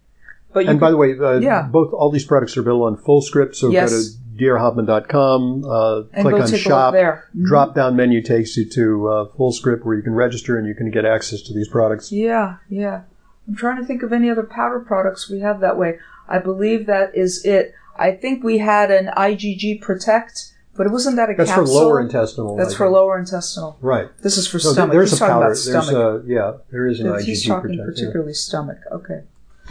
But 0.57 0.65
And 0.69 0.81
by 0.81 0.91
the 0.91 0.97
way, 0.97 1.15
uh, 1.21 1.33
Yeah. 1.39 1.69
both 1.71 1.93
all 1.93 2.11
these 2.11 2.25
products 2.25 2.57
are 2.57 2.61
available 2.63 2.87
on 2.87 2.97
FullScript. 2.97 3.55
So 3.57 3.69
Yes. 3.69 3.91
go 3.93 3.97
to 3.99 4.45
drhoffman.com, 4.45 5.65
uh, 5.69 6.03
click 6.23 6.35
on 6.35 6.47
shop. 6.47 6.95
Mhm. 6.95 7.45
Drop 7.45 7.75
down 7.75 7.95
menu 7.95 8.23
takes 8.23 8.57
you 8.57 8.65
to 8.71 9.09
uh, 9.09 9.25
FullScript 9.39 9.85
where 9.85 9.97
you 9.97 10.03
can 10.03 10.15
register 10.15 10.57
and 10.57 10.67
you 10.67 10.75
can 10.75 10.91
get 10.91 11.05
access 11.05 11.43
to 11.43 11.53
these 11.53 11.69
products. 11.69 12.11
Yeah, 12.11 12.57
yeah. 12.71 13.03
I'm 13.47 13.55
trying 13.55 13.77
to 13.77 13.85
think 13.85 14.03
of 14.03 14.15
any 14.15 14.31
other 14.31 14.45
powder 14.45 14.81
products 14.81 15.29
we 15.31 15.41
have 15.41 15.61
that 15.61 15.77
way. 15.79 15.99
I 16.27 16.39
believe 16.39 16.87
that 16.87 17.15
is 17.15 17.45
it. 17.45 17.75
I 17.99 18.13
think 18.13 18.43
we 18.43 18.57
had 18.59 18.91
an 18.91 19.11
IgG 19.15 19.75
Protect, 19.81 20.53
but 20.75 20.87
it 20.87 20.91
wasn't 20.91 21.17
that 21.17 21.29
a 21.31 21.35
That's 21.37 21.51
capsule. 21.51 21.67
for 21.67 21.85
lower 21.85 22.01
intestinal. 22.01 22.57
That's 22.57 22.73
I 22.75 22.79
for 22.79 22.85
think. 22.87 22.95
lower 22.95 23.19
intestinal. 23.19 23.77
Right. 23.83 24.09
This 24.23 24.39
is 24.39 24.47
for 24.47 24.57
there- 24.59 24.73
stomach. 24.73 24.93
there's 24.93 25.11
He's 25.11 25.21
a 25.21 25.27
powder. 25.27 25.49
There's 25.49 25.69
a 25.91 26.23
yeah. 26.27 26.53
There 26.73 26.87
is 26.87 27.01
an 27.01 27.09
IgG 27.09 27.21
He's 27.25 27.45
talking 27.47 27.71
protect, 27.73 27.79
yeah. 27.79 27.85
particularly 28.07 28.33
stomach. 28.33 28.79
Okay. 28.91 29.21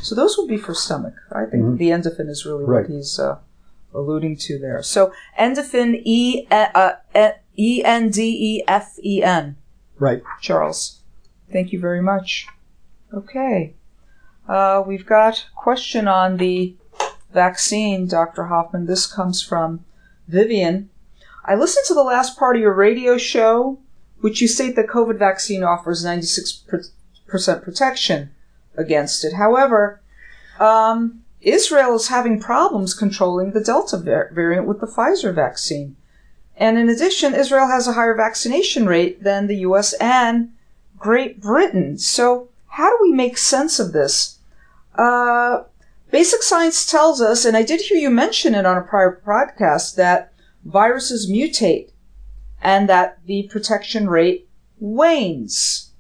So 0.02 0.14
those 0.16 0.38
would 0.38 0.48
be 0.48 0.58
for 0.58 0.74
stomach. 0.74 1.14
I 1.32 1.46
think 1.46 1.64
Mhm. 1.64 1.78
the 1.78 1.90
Endefen 1.90 2.30
is 2.30 2.46
really 2.46 2.64
Right. 2.66 2.84
what 2.88 2.92
he's 2.92 3.18
uh, 3.20 3.38
alluding 3.94 4.38
to 4.38 4.60
there. 4.60 4.82
So 4.84 5.12
Endefen, 5.40 6.02
E 6.04 6.48
uh, 6.52 6.92
E 7.58 7.82
N 7.84 8.10
D 8.10 8.22
E 8.58 8.64
F 8.68 8.96
E 9.02 9.24
N. 9.24 9.56
Right. 9.98 10.22
Charles. 10.42 11.00
Thank 11.52 11.72
you 11.72 11.80
very 11.80 12.02
much. 12.02 12.48
Okay. 13.14 13.76
Uh, 14.48 14.84
we've 14.86 15.06
got 15.06 15.38
a 15.40 15.56
question 15.62 16.08
on 16.08 16.38
the 16.38 16.76
vaccine, 17.34 18.08
Dr. 18.08 18.46
Hoffman. 18.46 18.86
This 18.86 19.06
comes 19.08 19.42
from 19.42 19.86
Vivian. 20.28 20.90
I 21.46 21.56
listened 21.56 21.86
to 21.88 21.94
the 21.94 22.04
last 22.04 22.38
part 22.38 22.56
of 22.56 22.62
your 22.62 22.74
radio 22.74 23.18
show, 23.18 23.80
which 24.22 24.42
you 24.42 24.48
state 24.48 24.76
that 24.76 24.88
COVID 24.88 25.18
vaccine 25.18 25.64
offers 25.64 26.04
96% 26.04 27.64
protection 27.64 28.32
against 28.78 29.24
it. 29.24 29.34
However, 29.34 30.02
um, 30.60 31.24
Israel 31.42 31.96
is 31.96 32.08
having 32.08 32.40
problems 32.40 32.94
controlling 32.94 33.52
the 33.52 33.64
Delta 33.64 33.98
variant 33.98 34.68
with 34.68 34.80
the 34.80 34.88
Pfizer 34.88 35.34
vaccine. 35.34 35.96
And 36.58 36.78
in 36.78 36.90
addition, 36.90 37.36
Israel 37.36 37.68
has 37.68 37.88
a 37.88 37.94
higher 37.94 38.16
vaccination 38.16 38.86
rate 38.86 39.24
than 39.24 39.48
the 39.48 39.58
US 39.58 39.94
and 39.94 40.54
Great 40.98 41.42
Britain. 41.42 41.98
So, 41.98 42.50
how 42.68 42.90
do 42.90 42.98
we 43.02 43.12
make 43.12 43.38
sense 43.38 43.80
of 43.80 43.94
this? 43.94 44.40
Uh, 44.96 45.64
basic 46.12 46.42
science 46.42 46.90
tells 46.90 47.22
us, 47.22 47.46
and 47.46 47.56
I 47.56 47.64
did 47.64 47.82
hear 47.82 47.98
you 47.98 48.10
mention 48.10 48.56
it 48.56 48.66
on 48.66 48.78
a 48.78 48.82
prior 48.82 49.22
podcast, 49.26 49.96
that 49.96 50.32
viruses 50.64 51.30
mutate 51.30 51.92
and 52.62 52.90
that 52.90 53.20
the 53.26 53.44
protection 53.52 54.10
rate 54.10 54.48
wanes. 54.80 55.92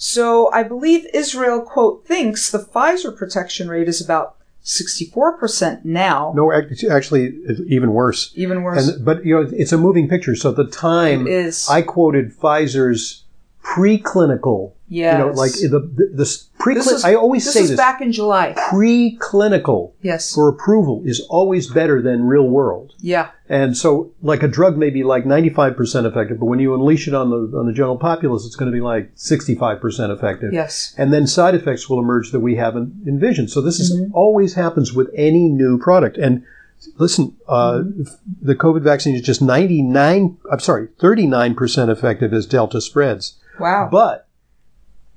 So, 0.00 0.50
I 0.52 0.62
believe 0.62 1.06
Israel, 1.12 1.60
quote, 1.60 2.06
thinks 2.06 2.50
the 2.50 2.60
Pfizer 2.60 3.14
protection 3.14 3.68
rate 3.68 3.88
is 3.88 4.00
about 4.00 4.36
64% 4.64 5.84
now. 5.84 6.32
No, 6.36 6.52
actually, 6.52 7.36
even 7.66 7.92
worse. 7.92 8.30
Even 8.36 8.62
worse. 8.62 8.86
And, 8.86 9.04
but 9.04 9.24
you 9.24 9.34
know, 9.34 9.50
it's 9.52 9.72
a 9.72 9.78
moving 9.78 10.08
picture. 10.08 10.36
So 10.36 10.50
at 10.50 10.56
the 10.56 10.66
time. 10.66 11.26
I 11.68 11.82
quoted 11.82 12.32
Pfizer's 12.32 13.24
preclinical. 13.64 14.72
Yes. 14.88 15.12
You 15.12 15.18
know, 15.26 15.30
like 15.32 15.52
the 15.52 15.80
the, 16.14 16.24
preclinical. 16.58 17.04
I 17.04 17.14
always 17.14 17.44
this 17.44 17.54
say 17.54 17.62
is 17.62 17.68
this. 17.70 17.76
back 17.76 18.00
in 18.00 18.10
July. 18.12 18.54
Preclinical 18.70 19.92
Yes. 20.02 20.34
for 20.34 20.48
approval 20.48 21.02
is 21.04 21.20
always 21.28 21.66
better 21.68 22.00
than 22.02 22.24
real 22.24 22.48
world. 22.48 22.92
yeah. 22.98 23.30
And 23.50 23.74
so, 23.76 24.10
like 24.20 24.42
a 24.42 24.48
drug 24.48 24.76
may 24.76 24.90
be 24.90 25.04
like 25.04 25.24
95% 25.24 26.04
effective, 26.04 26.38
but 26.38 26.44
when 26.46 26.58
you 26.58 26.74
unleash 26.74 27.08
it 27.08 27.14
on 27.14 27.30
the 27.30 27.56
on 27.58 27.66
the 27.66 27.72
general 27.72 27.96
populace, 27.96 28.44
it's 28.44 28.56
going 28.56 28.70
to 28.70 28.76
be 28.76 28.82
like 28.82 29.14
65% 29.16 30.10
effective. 30.14 30.52
Yes. 30.52 30.94
And 30.98 31.12
then 31.14 31.26
side 31.26 31.54
effects 31.54 31.88
will 31.88 31.98
emerge 31.98 32.30
that 32.32 32.40
we 32.40 32.56
haven't 32.56 32.92
envisioned. 33.06 33.48
So 33.50 33.62
this 33.62 33.80
is 33.80 33.96
Mhm. 33.98 34.10
always 34.12 34.52
happens 34.54 34.92
with 34.92 35.08
any 35.14 35.48
new 35.48 35.78
product. 35.78 36.18
And 36.18 36.42
listen, 36.98 37.36
uh, 37.48 37.84
the 38.42 38.54
COVID 38.54 38.82
vaccine 38.82 39.14
is 39.14 39.22
just 39.22 39.40
99. 39.40 40.36
I'm 40.52 40.60
sorry, 40.60 40.88
39% 41.00 41.88
effective 41.90 42.34
as 42.34 42.44
Delta 42.44 42.82
spreads. 42.82 43.36
Wow. 43.58 43.88
But 43.90 44.27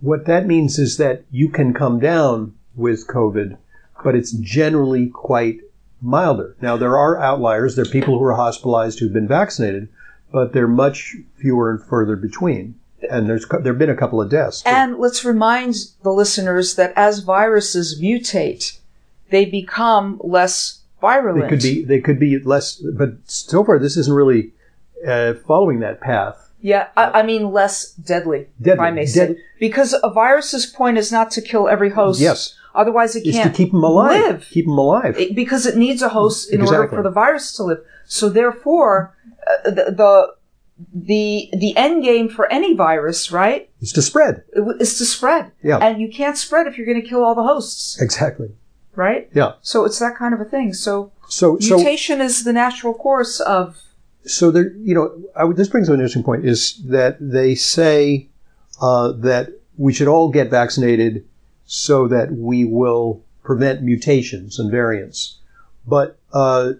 what 0.01 0.25
that 0.25 0.45
means 0.45 0.77
is 0.77 0.97
that 0.97 1.23
you 1.31 1.49
can 1.49 1.73
come 1.73 1.99
down 1.99 2.55
with 2.75 3.07
COVID, 3.07 3.57
but 4.03 4.15
it's 4.15 4.31
generally 4.31 5.07
quite 5.07 5.59
milder. 6.01 6.55
Now, 6.61 6.75
there 6.77 6.97
are 6.97 7.19
outliers. 7.19 7.75
There 7.75 7.85
are 7.85 7.89
people 7.89 8.17
who 8.17 8.25
are 8.25 8.35
hospitalized 8.35 8.99
who've 8.99 9.13
been 9.13 9.27
vaccinated, 9.27 9.87
but 10.31 10.53
they're 10.53 10.67
much 10.67 11.15
fewer 11.37 11.69
and 11.69 11.83
further 11.83 12.15
between. 12.15 12.75
And 13.09 13.27
there's 13.27 13.47
there 13.47 13.73
have 13.73 13.79
been 13.79 13.89
a 13.89 13.95
couple 13.95 14.21
of 14.21 14.29
deaths. 14.29 14.61
And 14.65 14.97
let's 14.97 15.25
remind 15.25 15.75
the 16.03 16.11
listeners 16.11 16.75
that 16.75 16.93
as 16.95 17.19
viruses 17.19 17.99
mutate, 17.99 18.77
they 19.31 19.45
become 19.45 20.21
less 20.23 20.81
virulent. 20.99 21.43
they 21.43 21.49
could 21.49 21.61
be 21.61 21.83
they 21.83 21.99
could 21.99 22.19
be 22.19 22.37
less, 22.39 22.75
but 22.75 23.13
so 23.25 23.63
far 23.63 23.79
this 23.79 23.97
isn't 23.97 24.13
really 24.13 24.51
uh, 25.07 25.33
following 25.47 25.79
that 25.79 25.99
path. 25.99 26.50
Yeah, 26.61 26.87
I, 26.95 27.19
I 27.19 27.23
mean 27.23 27.51
less 27.51 27.91
deadly, 27.93 28.47
if 28.63 28.79
I 28.79 28.91
may 28.91 29.05
say. 29.05 29.37
Because 29.59 29.93
a 30.03 30.09
virus's 30.11 30.65
point 30.67 30.97
is 30.97 31.11
not 31.11 31.31
to 31.31 31.41
kill 31.41 31.67
every 31.67 31.89
host. 31.89 32.19
Yes, 32.21 32.55
Otherwise, 32.73 33.15
it 33.15 33.25
it's 33.25 33.35
to 33.37 33.43
can't 33.43 33.55
keep 33.55 33.71
them 33.71 33.83
alive. 33.83 34.21
live. 34.21 34.47
Keep 34.51 34.65
them 34.65 34.77
alive. 34.77 35.17
It- 35.19 35.35
because 35.35 35.65
it 35.65 35.75
needs 35.75 36.01
a 36.01 36.09
host 36.09 36.51
in 36.53 36.61
order 36.61 36.87
for 36.87 37.03
the 37.03 37.09
virus 37.09 37.51
to 37.53 37.63
live. 37.63 37.79
So 38.05 38.29
therefore, 38.29 39.15
uh, 39.65 39.69
the, 39.71 39.83
the 39.91 40.33
the 40.93 41.49
the 41.53 41.77
end 41.77 42.03
game 42.03 42.27
for 42.29 42.51
any 42.51 42.73
virus, 42.75 43.31
right, 43.31 43.69
It's 43.81 43.91
to 43.93 44.01
spread. 44.01 44.43
is 44.79 44.97
to 44.97 45.05
spread. 45.05 45.51
Yeah. 45.63 45.77
And 45.77 46.01
you 46.01 46.09
can't 46.09 46.37
spread 46.37 46.65
if 46.67 46.77
you're 46.77 46.87
going 46.87 47.01
to 47.01 47.07
kill 47.07 47.23
all 47.23 47.35
the 47.35 47.43
hosts, 47.43 48.01
Exactly. 48.01 48.49
right? 48.95 49.29
Yeah. 49.33 49.53
So 49.61 49.85
it's 49.85 49.99
that 49.99 50.15
kind 50.15 50.33
of 50.33 50.41
a 50.41 50.45
thing. 50.45 50.73
So 50.73 51.11
So 51.27 51.59
so 51.59 51.75
mutation 51.75 52.19
is 52.21 52.43
the 52.43 52.53
natural 52.53 52.93
course 52.93 53.39
of 53.39 53.81
so 54.25 54.51
there, 54.51 54.71
you 54.77 54.93
know, 54.93 55.11
I 55.35 55.43
would, 55.43 55.57
this 55.57 55.67
brings 55.67 55.89
up 55.89 55.93
an 55.93 55.99
interesting 55.99 56.23
point: 56.23 56.45
is 56.45 56.81
that 56.85 57.17
they 57.19 57.55
say 57.55 58.27
uh, 58.81 59.11
that 59.13 59.49
we 59.77 59.93
should 59.93 60.07
all 60.07 60.29
get 60.29 60.49
vaccinated 60.49 61.25
so 61.65 62.07
that 62.07 62.31
we 62.31 62.65
will 62.65 63.23
prevent 63.43 63.81
mutations 63.81 64.59
and 64.59 64.69
variants. 64.69 65.37
But 65.87 66.17
uh, 66.33 66.73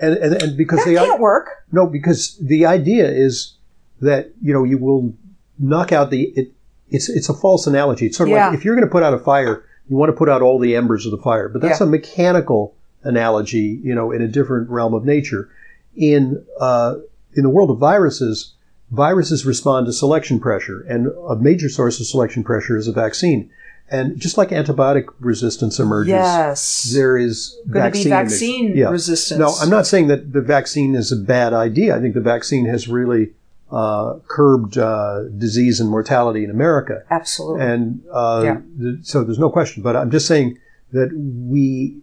and, 0.00 0.14
and 0.16 0.42
and 0.42 0.56
because 0.56 0.78
that 0.80 0.86
they 0.90 0.94
can't 0.96 1.20
work. 1.20 1.64
no, 1.72 1.86
because 1.86 2.36
the 2.38 2.66
idea 2.66 3.10
is 3.10 3.54
that 4.00 4.30
you 4.42 4.52
know 4.52 4.64
you 4.64 4.78
will 4.78 5.14
knock 5.58 5.92
out 5.92 6.10
the 6.10 6.24
it. 6.36 6.52
It's 6.88 7.08
it's 7.08 7.28
a 7.28 7.34
false 7.34 7.66
analogy. 7.66 8.06
It's 8.06 8.16
sort 8.16 8.28
of 8.28 8.34
Yeah. 8.34 8.48
like 8.48 8.58
if 8.58 8.64
you're 8.64 8.76
going 8.76 8.86
to 8.86 8.90
put 8.92 9.02
out 9.02 9.12
a 9.12 9.18
fire, 9.18 9.64
you 9.88 9.96
want 9.96 10.08
to 10.10 10.16
put 10.16 10.28
out 10.28 10.40
all 10.40 10.58
the 10.58 10.76
embers 10.76 11.04
of 11.04 11.10
the 11.10 11.18
fire. 11.18 11.48
But 11.48 11.60
that's 11.60 11.80
Yeah. 11.80 11.86
a 11.86 11.90
mechanical 11.90 12.74
analogy, 13.02 13.80
you 13.82 13.94
know, 13.94 14.12
in 14.12 14.22
a 14.22 14.28
different 14.28 14.70
realm 14.70 14.94
of 14.94 15.04
nature. 15.04 15.48
In 15.96 16.44
uh, 16.60 16.96
in 17.34 17.42
the 17.42 17.50
world 17.50 17.70
of 17.70 17.78
viruses, 17.78 18.52
viruses 18.90 19.44
respond 19.46 19.86
to 19.86 19.92
selection 19.92 20.38
pressure, 20.40 20.82
and 20.88 21.08
a 21.28 21.36
major 21.36 21.68
source 21.68 22.00
of 22.00 22.06
selection 22.06 22.44
pressure 22.44 22.76
is 22.76 22.88
a 22.88 22.92
vaccine. 22.92 23.50
And 23.88 24.18
just 24.18 24.36
like 24.36 24.48
antibiotic 24.48 25.06
resistance 25.20 25.78
emerges, 25.78 26.10
Yes. 26.10 26.90
there 26.92 27.16
is 27.16 27.56
going 27.70 27.84
to 27.92 27.98
be 27.98 28.08
vaccine 28.08 28.10
vaccine. 28.10 28.76
Yeah. 28.76 28.88
resistance. 28.90 29.38
No, 29.38 29.54
I'm 29.60 29.70
not 29.70 29.86
saying 29.86 30.08
that 30.08 30.32
the 30.32 30.40
vaccine 30.42 30.96
is 30.96 31.12
a 31.12 31.16
bad 31.16 31.52
idea. 31.52 31.96
I 31.96 32.00
think 32.00 32.14
the 32.14 32.20
vaccine 32.20 32.66
has 32.66 32.88
really 32.88 33.30
uh, 33.70 34.18
curbed 34.26 34.76
uh, 34.76 35.24
disease 35.38 35.78
and 35.80 35.88
mortality 35.88 36.42
in 36.42 36.50
America, 36.50 37.04
Absolutely. 37.10 37.64
and 37.64 38.00
uh, 38.12 38.40
Yeah. 38.44 38.60
th- 38.80 39.04
so 39.04 39.22
there's 39.22 39.38
no 39.38 39.50
question. 39.50 39.82
But 39.84 39.94
I'm 39.96 40.10
just 40.10 40.26
saying 40.26 40.58
that 40.92 41.10
we, 41.16 41.96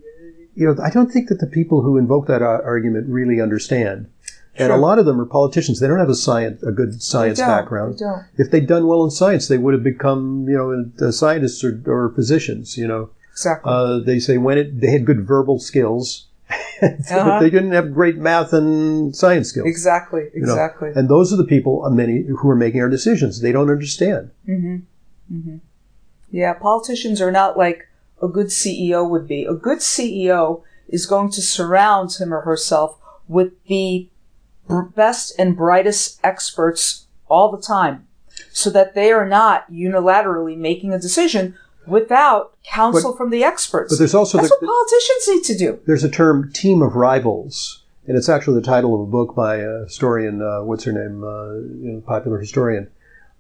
you 0.56 0.66
know, 0.68 0.76
I 0.84 0.90
don't 0.90 1.12
think 1.12 1.30
that 1.30 1.40
the 1.40 1.48
people 1.48 1.82
who 1.82 1.98
invoke 1.98 2.28
that 2.28 2.42
argument 2.42 3.08
really 3.10 3.42
understand. 3.42 4.08
And 4.56 4.68
Sure. 4.68 4.76
a 4.76 4.80
lot 4.80 5.00
of 5.00 5.06
them 5.06 5.20
are 5.20 5.26
politicians. 5.26 5.80
They 5.80 5.88
don't 5.88 5.98
have 5.98 6.10
a 6.10 6.16
science, 6.16 6.62
a 6.62 6.72
good 6.72 7.02
science 7.02 7.40
They 7.40 7.46
background. 7.46 7.96
They 7.96 8.06
don't. 8.06 8.24
If 8.38 8.52
they'd 8.52 8.68
done 8.68 8.86
well 8.86 9.04
in 9.04 9.10
science, 9.10 9.48
they 9.48 9.58
would 9.58 9.74
have 9.74 9.84
become, 9.84 10.46
you 10.48 10.56
know, 10.56 11.08
uh, 11.08 11.12
scientists 11.12 11.64
or, 11.64 11.82
or 11.88 12.10
physicians. 12.14 12.78
You 12.78 12.88
know, 12.88 13.10
Exactly. 13.32 13.72
uh, 13.74 14.00
they 14.00 14.20
say 14.20 14.38
when 14.38 14.60
it, 14.60 14.80
they 14.80 14.92
had 14.92 15.06
good 15.06 15.26
verbal 15.26 15.58
skills, 15.60 16.28
Uh-huh. 16.84 17.40
they 17.40 17.50
didn't 17.50 17.72
have 17.72 17.94
great 17.94 18.18
math 18.18 18.54
and 18.54 19.16
science 19.16 19.50
skills. 19.50 19.66
exactly. 19.68 20.26
you 20.36 20.42
know. 20.42 20.52
Exactly. 20.54 20.92
And 20.96 21.10
those 21.10 21.34
are 21.34 21.38
the 21.38 21.46
people, 21.46 21.84
uh, 21.86 21.90
many 21.90 22.24
who 22.24 22.48
are 22.50 22.56
making 22.56 22.82
our 22.82 22.90
decisions. 22.90 23.42
They 23.42 23.52
don't 23.54 23.70
understand. 23.72 24.30
Mm-hmm. 24.48 24.76
Mm-hmm. 25.36 25.58
Yeah, 26.30 26.54
politicians 26.54 27.22
are 27.22 27.32
not 27.32 27.58
like 27.58 27.88
a 28.24 28.28
good 28.28 28.48
CEO 28.48 29.08
would 29.08 29.28
be. 29.28 29.44
A 29.44 29.54
good 29.54 29.80
CEO 29.80 30.64
is 30.88 31.06
going 31.06 31.30
to 31.32 31.42
surround 31.42 32.14
him 32.14 32.34
or 32.34 32.42
herself 32.42 32.98
with 33.28 33.52
the 33.68 34.10
best 34.96 35.34
and 35.38 35.58
brightest 35.58 36.20
experts 36.24 37.08
all 37.28 37.52
the 37.52 37.62
time 37.62 38.08
so 38.52 38.70
that 38.70 38.96
they 38.96 39.12
are 39.12 39.28
not 39.28 39.70
unilaterally 39.72 40.58
making 40.58 40.94
a 40.94 41.00
decision 41.00 41.56
without 41.86 42.56
counsel 42.64 43.16
from 43.16 43.30
the 43.30 43.44
experts. 43.44 43.94
But 43.94 44.00
there's 44.00 44.16
also 44.16 44.38
That's 44.38 44.50
the, 44.50 44.58
what 44.62 44.70
politicians 44.70 45.28
need 45.28 45.44
to 45.54 45.58
do. 45.58 45.80
there's 45.86 46.04
a 46.04 46.10
term 46.10 46.52
team 46.54 46.82
of 46.82 46.96
rivals, 46.96 47.84
and 48.08 48.18
it's 48.18 48.30
actually 48.30 48.60
the 48.62 48.66
title 48.66 48.96
of 48.96 49.02
a 49.02 49.12
book 49.12 49.36
by 49.36 49.58
a 49.58 49.84
historian. 49.84 50.42
Uh, 50.42 50.64
what's 50.64 50.86
her 50.86 50.94
name? 50.94 51.24
Uh, 51.24 51.54
you 51.56 51.92
know, 51.92 52.02
popular 52.02 52.40
historian, 52.40 52.90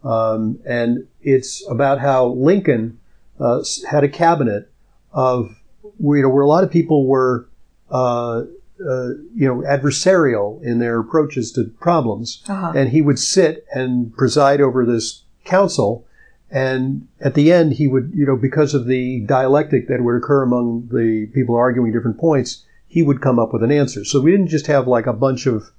um, 0.03 0.59
and 0.65 1.07
it's 1.21 1.65
about 1.69 1.99
how 1.99 2.27
Lincoln 2.27 2.99
uh, 3.39 3.63
had 3.89 4.03
a 4.03 4.09
cabinet 4.09 4.69
of 5.13 5.55
where, 5.97 6.17
you 6.17 6.23
know 6.23 6.29
where 6.29 6.43
a 6.43 6.47
lot 6.47 6.63
of 6.63 6.71
people 6.71 7.05
were. 7.07 7.47
Uh, 7.91 8.45
uh, 8.83 9.09
you 9.35 9.47
know, 9.47 9.61
adversarial 9.61 10.61
in 10.63 10.79
their 10.79 10.99
approaches 10.99 11.51
to 11.53 11.63
problems, 11.79 12.43
Uh-huh. 12.49 12.73
and 12.75 12.89
he 12.89 13.01
would 13.01 13.19
sit 13.19 13.65
and 13.73 14.13
preside 14.17 14.59
over 14.59 14.83
this 14.85 15.23
council. 15.45 16.05
And 16.51 17.07
at 17.21 17.33
the 17.35 17.51
end, 17.53 17.73
he 17.73 17.87
would, 17.87 18.11
you 18.13 18.25
know, 18.25 18.35
because 18.35 18.73
of 18.73 18.87
the 18.87 19.21
dialectic 19.21 19.87
that 19.87 20.03
would 20.03 20.15
occur 20.15 20.41
among 20.41 20.89
the 20.91 21.27
people 21.33 21.55
arguing 21.55 21.93
different 21.93 22.17
points, 22.17 22.65
he 22.87 23.01
would 23.03 23.21
come 23.21 23.39
up 23.39 23.53
with 23.53 23.63
an 23.63 23.71
answer. 23.71 24.03
So 24.03 24.19
we 24.19 24.31
didn't 24.31 24.47
just 24.47 24.67
have 24.67 24.87
like 24.87 25.05
a 25.07 25.13
bunch 25.13 25.45
of, 25.45 25.71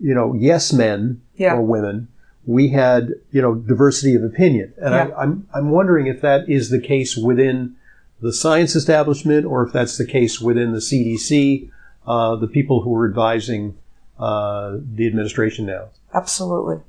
you 0.00 0.14
know, 0.14 0.34
yes 0.34 0.72
men 0.72 1.20
Yeah. 1.36 1.54
or 1.54 1.62
women. 1.62 2.08
We 2.46 2.68
had, 2.68 3.14
you 3.30 3.40
know, 3.40 3.54
diversity 3.54 4.14
of 4.16 4.24
opinion. 4.24 4.74
And 4.76 4.92
Yeah. 4.94 5.08
I, 5.16 5.22
I'm, 5.22 5.46
I'm 5.54 5.70
wondering 5.70 6.08
if 6.08 6.20
that 6.20 6.48
is 6.48 6.68
the 6.68 6.80
case 6.80 7.16
within 7.16 7.76
the 8.20 8.32
science 8.32 8.74
establishment 8.74 9.46
or 9.46 9.66
if 9.66 9.72
that's 9.72 9.96
the 9.98 10.06
case 10.06 10.40
within 10.40 10.72
the 10.72 10.78
CDC, 10.78 11.70
uh, 12.06 12.36
the 12.36 12.46
people 12.46 12.82
who 12.82 12.94
are 12.94 13.08
advising 13.08 13.76
uh, 14.18 14.76
the 14.94 15.06
administration 15.06 15.66
now. 15.66 15.88
Absolutely. 16.12 16.80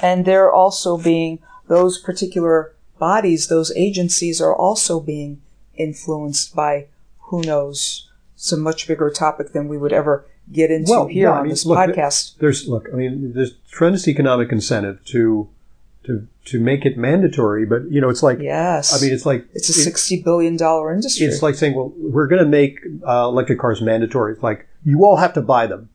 And 0.00 0.24
they're 0.24 0.52
also 0.52 0.96
being, 0.98 1.40
those 1.68 1.98
particular 1.98 2.74
bodies, 2.98 3.48
those 3.48 3.72
agencies 3.76 4.40
are 4.40 4.54
also 4.54 5.00
being 5.00 5.40
influenced 5.74 6.54
by 6.54 6.86
who 7.20 7.42
knows. 7.42 8.08
It's 8.34 8.52
a 8.52 8.56
much 8.56 8.86
bigger 8.86 9.10
topic 9.10 9.52
than 9.52 9.68
we 9.68 9.78
would 9.78 9.92
ever 9.92 10.26
get 10.52 10.70
into 10.70 10.90
Well, 10.90 11.06
here 11.06 11.28
yeah, 11.28 11.32
I 11.32 11.36
on 11.38 11.42
mean, 11.44 11.50
this 11.50 11.66
look, 11.66 11.78
podcast. 11.78 12.36
There's 12.38 12.68
look, 12.68 12.88
I 12.92 12.96
mean, 12.96 13.32
there's 13.32 13.54
tremendous 13.70 14.06
economic 14.06 14.52
incentive 14.52 15.04
to 15.06 15.48
to 16.06 16.26
to 16.46 16.60
make 16.60 16.84
it 16.86 16.96
mandatory, 16.96 17.66
but 17.66 17.90
you 17.90 18.00
know, 18.00 18.08
it's 18.08 18.22
like 18.22 18.38
yes. 18.40 18.96
I 18.96 19.04
mean, 19.04 19.12
it's 19.12 19.26
like 19.26 19.46
it's 19.52 19.68
a 19.68 19.90
$60 19.90 20.24
billion 20.24 20.54
industry. 20.54 21.26
it's 21.26 21.42
like 21.42 21.54
saying, 21.56 21.74
well, 21.74 21.92
we're 21.96 22.28
going 22.28 22.42
to 22.42 22.48
make 22.48 22.80
uh, 23.06 23.24
electric 23.24 23.58
cars 23.58 23.82
mandatory. 23.82 24.32
It's 24.34 24.42
like 24.42 24.66
you 24.84 25.04
all 25.04 25.16
have 25.16 25.32
to 25.34 25.42
buy 25.42 25.66
them. 25.66 25.88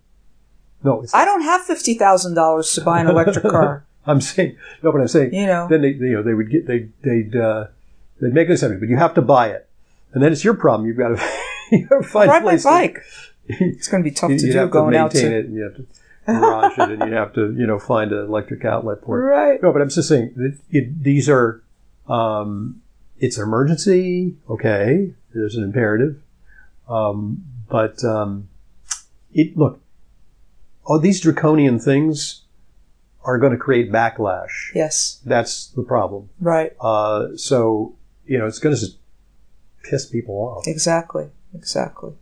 No, 0.84 1.06
I 1.14 1.26
don't 1.26 1.42
have 1.44 1.62
$50,000 1.68 2.76
to 2.76 2.82
buy 2.82 3.02
an 3.02 3.08
electric 3.08 3.44
car. 3.52 3.86
I'm 4.06 4.20
saying 4.20 4.58
no, 4.82 4.92
but 4.92 5.00
I'm 5.00 5.08
saying 5.08 5.34
You 5.34 5.46
know. 5.46 5.68
then 5.70 5.82
they 5.84 5.90
you 5.90 6.14
know 6.14 6.24
they 6.24 6.34
would 6.34 6.50
get 6.50 6.66
they 6.66 6.90
they'd 7.04 7.36
uh, 7.36 7.68
they'd 8.20 8.34
make 8.34 8.48
an 8.50 8.54
this 8.56 8.64
but 8.64 8.90
you 8.90 8.98
have 8.98 9.14
to 9.14 9.22
buy 9.22 9.50
it, 9.50 9.70
and 10.14 10.24
then 10.24 10.32
it's 10.32 10.44
your 10.44 10.56
problem. 10.56 10.88
You've 10.88 10.98
got 10.98 11.10
to 11.18 11.24
you 11.72 11.86
got 11.88 12.02
to 12.02 12.08
find 12.08 12.30
a 12.30 12.34
Ride 12.34 12.44
my 12.44 12.50
place 12.52 12.64
to- 12.64 12.70
bike. 12.70 12.98
It's 13.48 13.88
going 13.90 14.04
to 14.04 14.10
be 14.10 14.14
tough 14.14 14.30
to 14.30 14.36
you 14.36 14.52
do 14.54 14.58
have 14.60 14.70
to 14.70 14.72
going 14.72 14.96
out 14.96 15.12
to. 15.12 15.18
it, 15.38 15.46
and 15.46 15.56
you 15.56 15.64
have 15.64 15.76
to 15.76 15.86
garage 16.26 16.78
it, 16.78 16.92
and 16.92 17.10
you 17.10 17.16
have 17.16 17.34
to 17.34 17.54
you 17.54 17.66
know 17.68 17.80
find 17.80 18.12
an 18.12 18.26
electric 18.26 18.66
outlet 18.66 19.00
for 19.04 19.20
it. 19.20 19.24
Right. 19.24 19.62
No, 19.62 19.72
but 19.72 19.82
I'm 19.82 19.90
just 19.90 20.08
saying 20.08 20.34
that 20.36 20.58
it, 20.70 21.04
these 21.04 21.30
are 21.30 21.64
um, 22.08 22.82
it's 23.20 23.38
an 23.38 23.44
emergency. 23.44 24.36
Okay, 24.50 25.14
there's 25.34 25.56
an 25.56 25.64
imperative. 25.64 26.22
Um, 26.90 27.44
but 27.70 28.04
um, 28.04 28.50
it 29.34 29.58
look, 29.58 29.82
all 30.84 31.00
these 31.00 31.22
draconian 31.22 31.80
things 31.80 32.42
are 33.24 33.38
going 33.38 33.52
to 33.52 33.58
create 33.58 33.92
backlash. 33.92 34.74
Yes. 34.74 35.20
That's 35.26 35.68
the 35.68 35.84
problem. 35.84 36.30
Right. 36.40 36.74
Uh, 36.80 37.36
so 37.36 37.96
you 38.26 38.38
know, 38.38 38.46
it's 38.46 38.60
going 38.60 38.76
to 38.76 38.80
just 38.80 38.98
piss 39.84 40.06
people 40.06 40.36
off. 40.36 40.68
Exactly. 40.68 41.30
Exactly. 41.54 42.14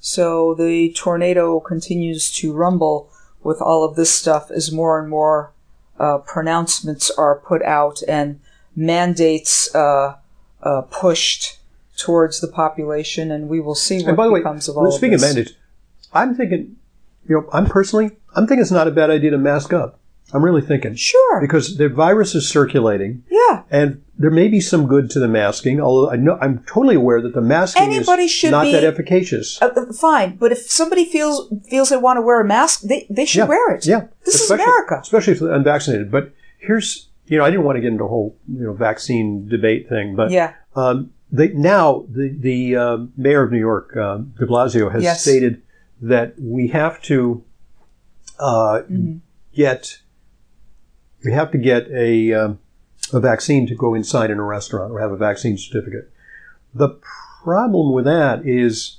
So 0.00 0.54
the 0.54 0.92
tornado 0.92 1.60
continues 1.60 2.32
to 2.34 2.52
rumble 2.52 3.10
with 3.42 3.60
all 3.60 3.84
of 3.84 3.96
this 3.96 4.10
stuff 4.10 4.50
as 4.50 4.72
more 4.72 4.98
and 4.98 5.08
more 5.08 5.52
uh, 5.98 6.18
pronouncements 6.18 7.10
are 7.10 7.36
put 7.36 7.62
out 7.62 8.02
and 8.08 8.40
mandates 8.76 9.74
uh, 9.74 10.16
uh, 10.62 10.82
pushed 10.82 11.58
towards 11.96 12.40
the 12.40 12.48
population, 12.48 13.30
and 13.30 13.48
we 13.48 13.60
will 13.60 13.74
see 13.74 13.98
what 13.98 14.08
And 14.08 14.16
by 14.16 14.26
the 14.26 14.32
way, 14.32 14.40
of 14.40 14.76
all 14.76 14.90
speaking 14.92 15.14
of 15.14 15.20
of 15.20 15.28
mandates, 15.28 15.52
I'm 16.12 16.34
thinking, 16.34 16.76
you 17.28 17.36
know, 17.36 17.48
I'm 17.52 17.66
personally, 17.66 18.12
I'm 18.34 18.46
thinking 18.46 18.62
it's 18.62 18.70
not 18.70 18.86
a 18.86 18.92
bad 18.92 19.10
idea 19.10 19.30
to 19.32 19.38
mask 19.38 19.72
up. 19.72 19.97
I'm 20.32 20.44
really 20.44 20.60
thinking 20.62 20.94
Sure. 20.94 21.40
because 21.40 21.76
the 21.78 21.88
virus 21.88 22.34
is 22.34 22.46
circulating, 22.48 23.24
yeah. 23.30 23.62
and 23.70 24.02
there 24.18 24.30
may 24.30 24.48
be 24.48 24.60
some 24.60 24.86
good 24.86 25.08
to 25.10 25.20
the 25.20 25.28
masking. 25.28 25.80
Although 25.80 26.10
I 26.10 26.16
know 26.16 26.36
I'm 26.40 26.64
totally 26.66 26.96
aware 26.96 27.22
that 27.22 27.32
the 27.34 27.40
masking 27.40 27.84
Anybody 27.84 28.24
is 28.24 28.30
should 28.30 28.50
not 28.50 28.64
be- 28.64 28.72
that 28.72 28.84
efficacious. 28.84 29.60
Uh, 29.62 29.68
uh, 29.74 29.92
fine, 29.92 30.36
but 30.36 30.52
if 30.52 30.70
somebody 30.70 31.04
feels 31.06 31.50
feels 31.68 31.88
they 31.88 31.96
want 31.96 32.18
to 32.18 32.22
wear 32.22 32.40
a 32.40 32.44
mask, 32.44 32.82
they, 32.82 33.06
they 33.08 33.24
should 33.24 33.38
yeah, 33.38 33.44
wear 33.46 33.74
it. 33.74 33.86
Yeah, 33.86 34.08
This 34.26 34.40
is 34.42 34.50
America. 34.50 34.98
especially 35.00 35.34
for 35.34 35.44
the 35.46 35.54
unvaccinated. 35.54 36.10
But 36.10 36.32
here's, 36.58 37.08
you 37.26 37.38
know, 37.38 37.44
I 37.44 37.50
didn't 37.50 37.64
want 37.64 37.76
to 37.76 37.80
get 37.80 37.88
into 37.92 38.04
a 38.04 38.08
whole, 38.08 38.36
you 38.52 38.64
know, 38.64 38.74
vaccine 38.74 39.48
debate 39.48 39.88
thing, 39.88 40.14
but 40.14 40.30
Yeah. 40.30 40.52
Um, 40.76 41.12
they, 41.32 41.48
now, 41.48 42.04
the, 42.08 42.34
the 42.38 42.76
uh, 42.76 42.98
mayor 43.16 43.42
of 43.42 43.52
New 43.52 43.58
York, 43.58 43.94
uh, 43.96 44.18
de 44.18 44.46
Blasio, 44.46 44.90
has 44.92 45.02
Yes. 45.02 45.22
stated 45.22 45.62
that 46.02 46.34
we 46.38 46.68
have 46.68 47.00
to 47.02 47.42
uh, 48.38 48.82
Mm-hmm. 48.90 49.16
get 49.54 49.98
we 51.24 51.32
have 51.32 51.50
to 51.52 51.58
get 51.58 51.88
a 51.90 52.32
um, 52.32 52.58
a 53.12 53.20
vaccine 53.20 53.66
to 53.66 53.74
go 53.74 53.94
inside 53.94 54.30
in 54.30 54.38
a 54.38 54.42
restaurant 54.44 54.92
or 54.92 55.00
have 55.00 55.12
a 55.12 55.16
vaccine 55.16 55.56
certificate. 55.58 56.10
The 56.74 56.90
problem 57.42 57.92
with 57.92 58.04
that 58.04 58.46
is 58.46 58.98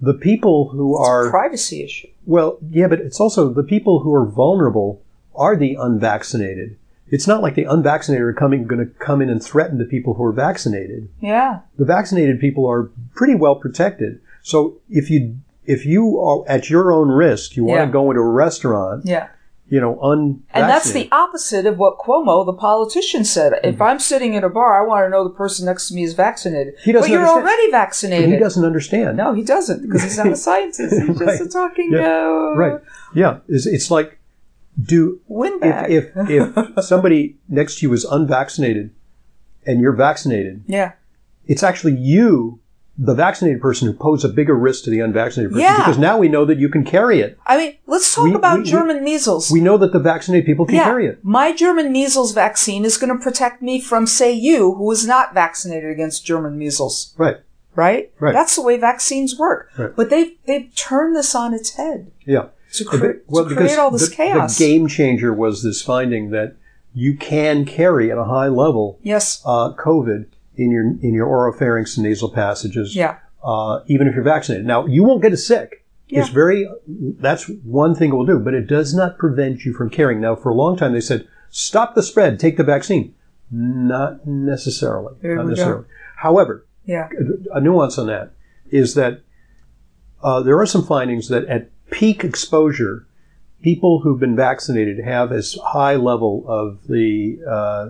the 0.00 0.14
people 0.14 0.70
who 0.70 0.96
are 0.96 1.30
Privacy 1.30 1.82
issue. 1.84 2.08
well, 2.26 2.58
yeah, 2.70 2.88
but 2.88 3.00
it's 3.00 3.20
also 3.20 3.48
the 3.48 3.62
people 3.62 4.00
who 4.00 4.12
are 4.14 4.26
vulnerable 4.26 5.02
are 5.34 5.56
the 5.56 5.76
unvaccinated. 5.78 6.76
It's 7.08 7.26
not 7.26 7.42
like 7.42 7.54
the 7.56 7.64
unvaccinated 7.64 8.24
are 8.26 8.32
coming 8.32 8.64
going 8.66 8.80
to 8.86 8.92
come 8.94 9.20
in 9.20 9.28
and 9.28 9.42
threaten 9.44 9.76
the 9.78 9.84
people 9.84 10.14
who 10.14 10.24
are 10.24 10.32
vaccinated 10.32 11.08
Yeah. 11.20 11.60
the 11.78 11.84
vaccinated 11.84 12.40
people 12.40 12.66
are 12.66 12.90
pretty 13.14 13.34
well 13.34 13.54
protected. 13.56 14.20
So 14.42 14.78
if 14.90 15.10
you 15.10 15.36
if 15.64 15.86
you 15.86 16.18
are 16.18 16.42
at 16.48 16.68
your 16.70 16.90
own 16.92 17.08
risk, 17.08 17.54
you 17.56 17.64
want 17.64 17.78
Yeah. 17.80 17.86
to 17.86 17.92
go 17.92 18.10
into 18.10 18.20
a 18.22 18.28
restaurant, 18.28 19.04
Yeah. 19.06 19.28
You 19.72 19.80
know, 19.80 19.98
unvaccinated. 20.02 20.50
And 20.52 20.68
that's 20.68 20.92
the 20.92 21.08
opposite 21.12 21.64
of 21.64 21.78
what 21.78 21.96
Cuomo, 21.98 22.44
the 22.44 22.52
politician, 22.52 23.24
said. 23.24 23.54
If 23.64 23.76
Mm-hmm. 23.76 23.82
I'm 23.82 23.98
sitting 23.98 24.34
in 24.34 24.44
a 24.44 24.50
bar, 24.50 24.70
I 24.82 24.86
want 24.86 25.06
to 25.06 25.08
know 25.08 25.24
the 25.24 25.30
person 25.34 25.64
next 25.64 25.88
to 25.88 25.94
me 25.94 26.02
is 26.02 26.12
vaccinated. 26.12 26.74
He 26.84 26.92
doesn't 26.92 27.08
but 27.08 27.10
you're 27.12 27.20
understand. 27.22 27.44
already 27.46 27.66
But 27.70 27.78
vaccinated. 27.78 28.28
he 28.28 28.38
doesn't 28.38 28.64
understand. 28.66 29.16
No, 29.16 29.32
he 29.32 29.42
doesn't 29.42 29.80
because 29.82 30.02
he's 30.02 30.18
not 30.18 30.26
a 30.26 30.36
scientist. 30.36 30.94
He's 31.06 31.18
just 31.26 31.40
a 31.40 31.48
talking 31.48 31.90
Yeah. 31.90 32.06
uh, 32.06 32.54
Right. 32.54 32.80
Yeah. 33.14 33.38
It's, 33.48 33.64
it's 33.66 33.90
like 33.90 34.18
do 34.92 35.20
windbag. 35.26 35.90
if 35.90 36.04
if 36.16 36.48
if 36.76 36.84
somebody 36.92 37.36
next 37.48 37.78
to 37.78 37.86
you 37.86 37.92
is 37.94 38.04
unvaccinated 38.04 38.90
and 39.66 39.80
you're 39.80 39.96
vaccinated, 39.96 40.64
yeah. 40.66 40.92
it's 41.46 41.62
actually 41.62 41.96
you, 41.96 42.60
the 42.98 43.14
vaccinated 43.14 43.60
person, 43.60 43.88
who 43.88 43.94
pose 43.94 44.22
a 44.24 44.28
bigger 44.28 44.54
risk 44.54 44.84
to 44.84 44.90
the 44.90 45.00
unvaccinated 45.00 45.52
person 45.52 45.62
Yeah. 45.62 45.78
because 45.78 45.96
now 45.98 46.18
we 46.18 46.28
know 46.28 46.44
that 46.44 46.58
you 46.58 46.68
can 46.68 46.84
carry 46.84 47.20
it. 47.20 47.38
I 47.46 47.56
mean, 47.56 47.74
let's 47.86 48.14
talk 48.14 48.24
We- 48.24 48.34
about 48.34 48.58
we- 48.58 48.64
we- 48.64 48.70
German 48.70 49.02
measles. 49.02 49.50
We 49.50 49.60
know 49.62 49.78
that 49.78 49.92
the 49.92 49.98
vaccinated 49.98 50.44
people 50.44 50.66
can 50.66 50.74
yeah, 50.76 50.84
carry 50.84 51.06
it. 51.06 51.18
my 51.22 51.52
German 51.54 51.90
measles 51.90 52.32
vaccine 52.32 52.84
is 52.84 52.98
going 52.98 53.16
to 53.16 53.22
protect 53.22 53.62
me 53.62 53.80
from, 53.80 54.06
say, 54.06 54.30
you, 54.32 54.74
who 54.74 54.90
is 54.92 55.06
not 55.06 55.32
vaccinated 55.32 55.90
against 55.90 56.24
German 56.26 56.58
measles. 56.58 57.14
Right. 57.16 57.38
Right? 57.74 58.12
Right. 58.20 58.34
That's 58.34 58.54
the 58.56 58.62
way 58.62 58.76
vaccines 58.76 59.38
work. 59.38 59.70
Right. 59.78 59.96
But 59.96 60.10
they've 60.10 60.32
they've 60.46 60.68
turned 60.74 61.16
this 61.16 61.34
on 61.34 61.54
its 61.54 61.70
head 61.70 62.10
Yeah. 62.26 62.48
to, 62.74 62.84
cre- 62.84 62.96
but- 62.98 63.16
well, 63.26 63.48
to 63.48 63.54
create 63.56 63.78
all 63.78 63.90
this 63.90 64.10
the, 64.10 64.14
chaos. 64.14 64.58
The 64.58 64.64
game 64.66 64.86
changer 64.86 65.32
was 65.32 65.62
this 65.62 65.80
finding 65.80 66.28
that 66.32 66.56
you 66.94 67.16
can 67.16 67.64
carry 67.64 68.12
at 68.12 68.18
a 68.18 68.24
high 68.24 68.48
level 68.48 68.98
yes. 69.02 69.40
uh, 69.46 69.72
COVID 69.72 70.26
in 70.62 70.70
your 70.70 70.84
in 70.84 71.12
your 71.14 71.26
oropharynx 71.26 71.96
and 71.96 72.04
nasal 72.04 72.30
passages, 72.30 72.94
Yeah. 72.96 73.16
uh, 73.44 73.80
even 73.86 74.06
if 74.06 74.14
you're 74.14 74.24
vaccinated. 74.24 74.66
Now 74.66 74.86
you 74.86 75.04
won't 75.04 75.22
get 75.22 75.32
as 75.32 75.46
sick. 75.46 75.84
Yeah. 76.08 76.20
It's 76.20 76.28
very 76.28 76.68
that's 77.20 77.48
one 77.64 77.94
thing 77.94 78.10
it 78.10 78.14
will 78.14 78.26
do, 78.26 78.38
but 78.38 78.54
it 78.54 78.66
does 78.66 78.94
not 78.94 79.18
prevent 79.18 79.64
you 79.64 79.72
from 79.72 79.88
carrying. 79.90 80.20
Now, 80.20 80.34
for 80.36 80.50
a 80.50 80.54
long 80.54 80.76
time, 80.76 80.92
they 80.92 81.00
said 81.00 81.26
stop 81.50 81.94
the 81.94 82.02
spread, 82.02 82.38
take 82.38 82.56
the 82.56 82.64
vaccine. 82.64 83.14
Not 83.50 84.26
necessarily. 84.26 85.14
There 85.20 85.36
not 85.36 85.46
we 85.46 85.54
go. 85.56 85.84
However, 86.16 86.64
Yeah. 86.84 87.08
a 87.52 87.60
nuance 87.60 87.98
on 87.98 88.06
that 88.06 88.32
is 88.70 88.94
that 88.94 89.20
uh, 90.22 90.40
there 90.42 90.58
are 90.58 90.66
some 90.66 90.84
findings 90.84 91.28
that 91.28 91.44
at 91.46 91.68
peak 91.90 92.24
exposure, 92.24 93.06
people 93.62 94.00
who've 94.00 94.20
been 94.20 94.36
vaccinated 94.36 94.98
have 95.04 95.32
as 95.32 95.56
high 95.64 95.96
level 95.96 96.44
of 96.48 96.86
the 96.88 97.38
uh, 97.48 97.88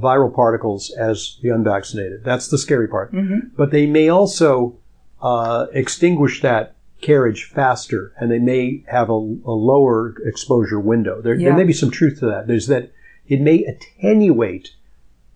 viral 0.00 0.34
particles 0.34 0.90
as 0.98 1.38
the 1.42 1.50
unvaccinated. 1.50 2.24
That's 2.24 2.48
the 2.48 2.58
scary 2.58 2.88
part. 2.88 3.12
Mm-hmm. 3.12 3.48
But 3.56 3.70
they 3.70 3.86
may 3.86 4.08
also 4.08 4.78
uh, 5.20 5.66
extinguish 5.72 6.40
that 6.42 6.74
carriage 7.00 7.44
faster, 7.44 8.12
and 8.18 8.30
they 8.30 8.38
may 8.38 8.84
have 8.88 9.10
a, 9.10 9.12
a 9.12 9.52
lower 9.52 10.14
exposure 10.24 10.78
window. 10.80 11.20
There, 11.20 11.34
Yeah. 11.34 11.48
there 11.48 11.56
may 11.58 11.64
be 11.64 11.72
some 11.72 11.90
truth 11.90 12.20
to 12.20 12.26
that. 12.26 12.46
There's 12.46 12.68
that 12.68 12.90
it 13.26 13.40
may 13.40 13.64
attenuate 13.64 14.70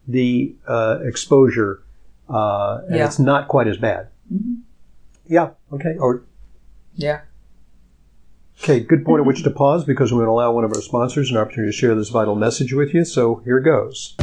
the 0.08 0.54
uh, 0.66 0.98
exposure, 1.02 1.82
uh, 2.30 2.80
and 2.86 2.96
Yeah. 2.96 3.06
it's 3.06 3.18
not 3.18 3.48
quite 3.48 3.66
as 3.66 3.76
bad. 3.78 4.08
Mhm. 4.32 4.58
Yeah. 5.26 5.50
Okay. 5.72 5.96
Or 5.98 6.22
Yeah. 6.94 7.20
okay. 8.62 8.80
Good 8.80 9.04
point 9.04 9.20
at 9.20 9.26
which 9.26 9.42
to 9.42 9.50
pause 9.50 9.84
because 9.84 10.12
we're 10.12 10.20
going 10.24 10.28
to 10.28 10.32
allow 10.32 10.52
one 10.52 10.64
of 10.64 10.72
our 10.72 10.80
sponsors 10.80 11.30
an 11.30 11.36
opportunity 11.36 11.72
to 11.72 11.76
share 11.76 11.94
this 11.96 12.10
vital 12.10 12.36
message 12.36 12.72
with 12.72 12.94
you. 12.94 13.04
So 13.04 13.42
here 13.44 13.60
goes. 13.60 14.16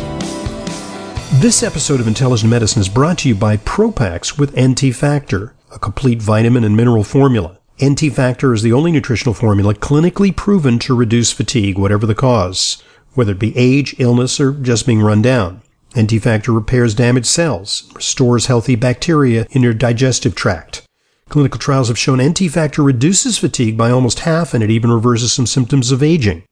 This 1.43 1.61
episode 1.61 1.99
of 1.99 2.07
Intelligent 2.07 2.49
Medicine 2.49 2.79
is 2.79 2.87
brought 2.87 3.17
to 3.17 3.27
you 3.27 3.35
by 3.35 3.57
Propax 3.57 4.37
with 4.39 4.57
NT 4.57 4.95
Factor, 4.95 5.53
a 5.73 5.77
complete 5.77 6.21
vitamin 6.21 6.63
and 6.63 6.77
mineral 6.77 7.03
formula. 7.03 7.59
NT 7.83 8.13
Factor 8.13 8.53
is 8.53 8.61
the 8.61 8.71
only 8.71 8.93
nutritional 8.93 9.33
formula 9.33 9.73
clinically 9.73 10.33
proven 10.33 10.79
to 10.79 10.95
reduce 10.95 11.33
fatigue, 11.33 11.77
whatever 11.77 12.05
the 12.05 12.15
cause, 12.15 12.81
whether 13.15 13.33
it 13.33 13.39
be 13.39 13.57
age, 13.57 13.93
illness, 13.99 14.39
or 14.39 14.53
just 14.53 14.85
being 14.85 15.01
run 15.01 15.21
down. 15.21 15.61
NT 15.99 16.21
Factor 16.21 16.53
repairs 16.53 16.95
damaged 16.95 17.27
cells, 17.27 17.91
restores 17.93 18.45
healthy 18.45 18.75
bacteria 18.75 19.45
in 19.51 19.61
your 19.61 19.73
digestive 19.73 20.35
tract. 20.35 20.83
Clinical 21.27 21.59
trials 21.59 21.89
have 21.89 21.99
shown 21.99 22.25
NT 22.25 22.49
Factor 22.51 22.81
reduces 22.81 23.37
fatigue 23.37 23.75
by 23.77 23.91
almost 23.91 24.19
half 24.19 24.53
and 24.53 24.63
it 24.63 24.71
even 24.71 24.93
reverses 24.93 25.33
some 25.33 25.45
symptoms 25.45 25.91
of 25.91 26.01
aging. 26.01 26.43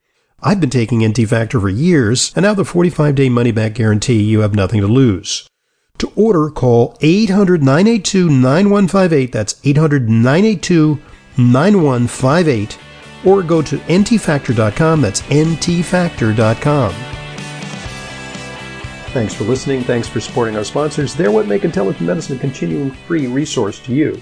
I've 0.44 0.60
been 0.60 0.72
taking 0.72 1.06
NT 1.08 1.30
Factor 1.30 1.60
for 1.60 1.70
years, 1.70 2.32
and 2.36 2.44
now 2.44 2.56
the 2.56 2.66
45 2.66 3.14
day 3.14 3.30
money 3.30 3.52
back 3.52 3.76
guarantee, 3.76 4.24
you 4.24 4.40
have 4.40 4.56
nothing 4.56 4.82
to 4.82 4.88
lose. 4.88 5.48
To 6.00 6.12
order, 6.16 6.50
call 6.50 6.98
800 7.02 7.62
982 7.62 8.28
9158. 8.28 9.32
That's 9.32 9.62
800 9.64 10.10
982 10.10 11.00
9158. 11.38 12.78
Or 13.24 13.44
go 13.44 13.62
to 13.62 13.78
ntfactor.com. 13.78 15.02
That's 15.02 15.22
ntfactor.com. 15.22 16.94
Thanks 19.14 19.34
for 19.36 19.44
listening. 19.44 19.84
Thanks 19.84 20.08
for 20.08 20.20
supporting 20.20 20.56
our 20.56 20.64
sponsors. 20.64 21.14
They're 21.14 21.30
what 21.30 21.46
make 21.46 21.66
intelligent 21.66 22.08
medicine 22.08 22.38
a 22.38 22.40
continuing 22.40 22.90
free 22.90 23.28
resource 23.28 23.78
to 23.82 23.94
you. 23.94 24.20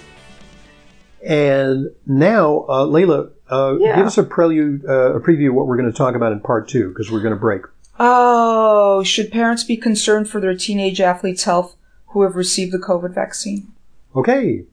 And 1.26 1.92
now, 2.06 2.66
uh, 2.68 2.86
Leyla, 2.86 3.32
uh, 3.50 3.76
Yeah. 3.80 3.96
give 3.96 4.06
us 4.06 4.18
a 4.18 4.24
prelude, 4.24 4.86
uh, 4.88 5.16
a 5.16 5.20
preview 5.20 5.50
of 5.50 5.56
what 5.56 5.68
we're 5.68 5.78
going 5.78 5.92
to 5.92 5.98
talk 5.98 6.16
about 6.16 6.32
in 6.32 6.40
part 6.40 6.68
two 6.68 6.90
because 6.90 7.12
we're 7.12 7.22
going 7.22 7.34
to 7.34 7.40
break. 7.40 7.62
Oh, 8.00 9.04
should 9.04 9.32
parents 9.32 9.64
be 9.64 9.78
concerned 9.78 10.30
for 10.30 10.40
their 10.40 10.56
teenage 10.56 11.00
athletes' 11.02 11.44
health 11.44 11.76
who 12.08 12.24
have 12.24 12.36
received 12.36 12.72
the 12.72 12.78
COVID 12.80 13.14
vaccine? 13.14 13.68
Okay. 14.16 14.64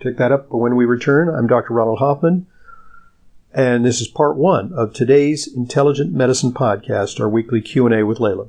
Pick 0.00 0.16
that 0.18 0.30
up 0.30 0.48
But 0.48 0.58
when 0.58 0.76
we 0.76 0.84
return. 0.84 1.28
I'm 1.28 1.48
Dr. 1.48 1.74
Ronald 1.74 1.98
Hoffman, 1.98 2.46
and 3.52 3.84
this 3.84 4.00
is 4.00 4.06
part 4.06 4.36
one 4.36 4.72
of 4.74 4.92
today's 4.92 5.48
Intelligent 5.52 6.12
Medicine 6.12 6.52
podcast, 6.52 7.18
our 7.18 7.28
weekly 7.28 7.60
Q&A 7.60 8.04
with 8.04 8.18
Leyla. 8.18 8.46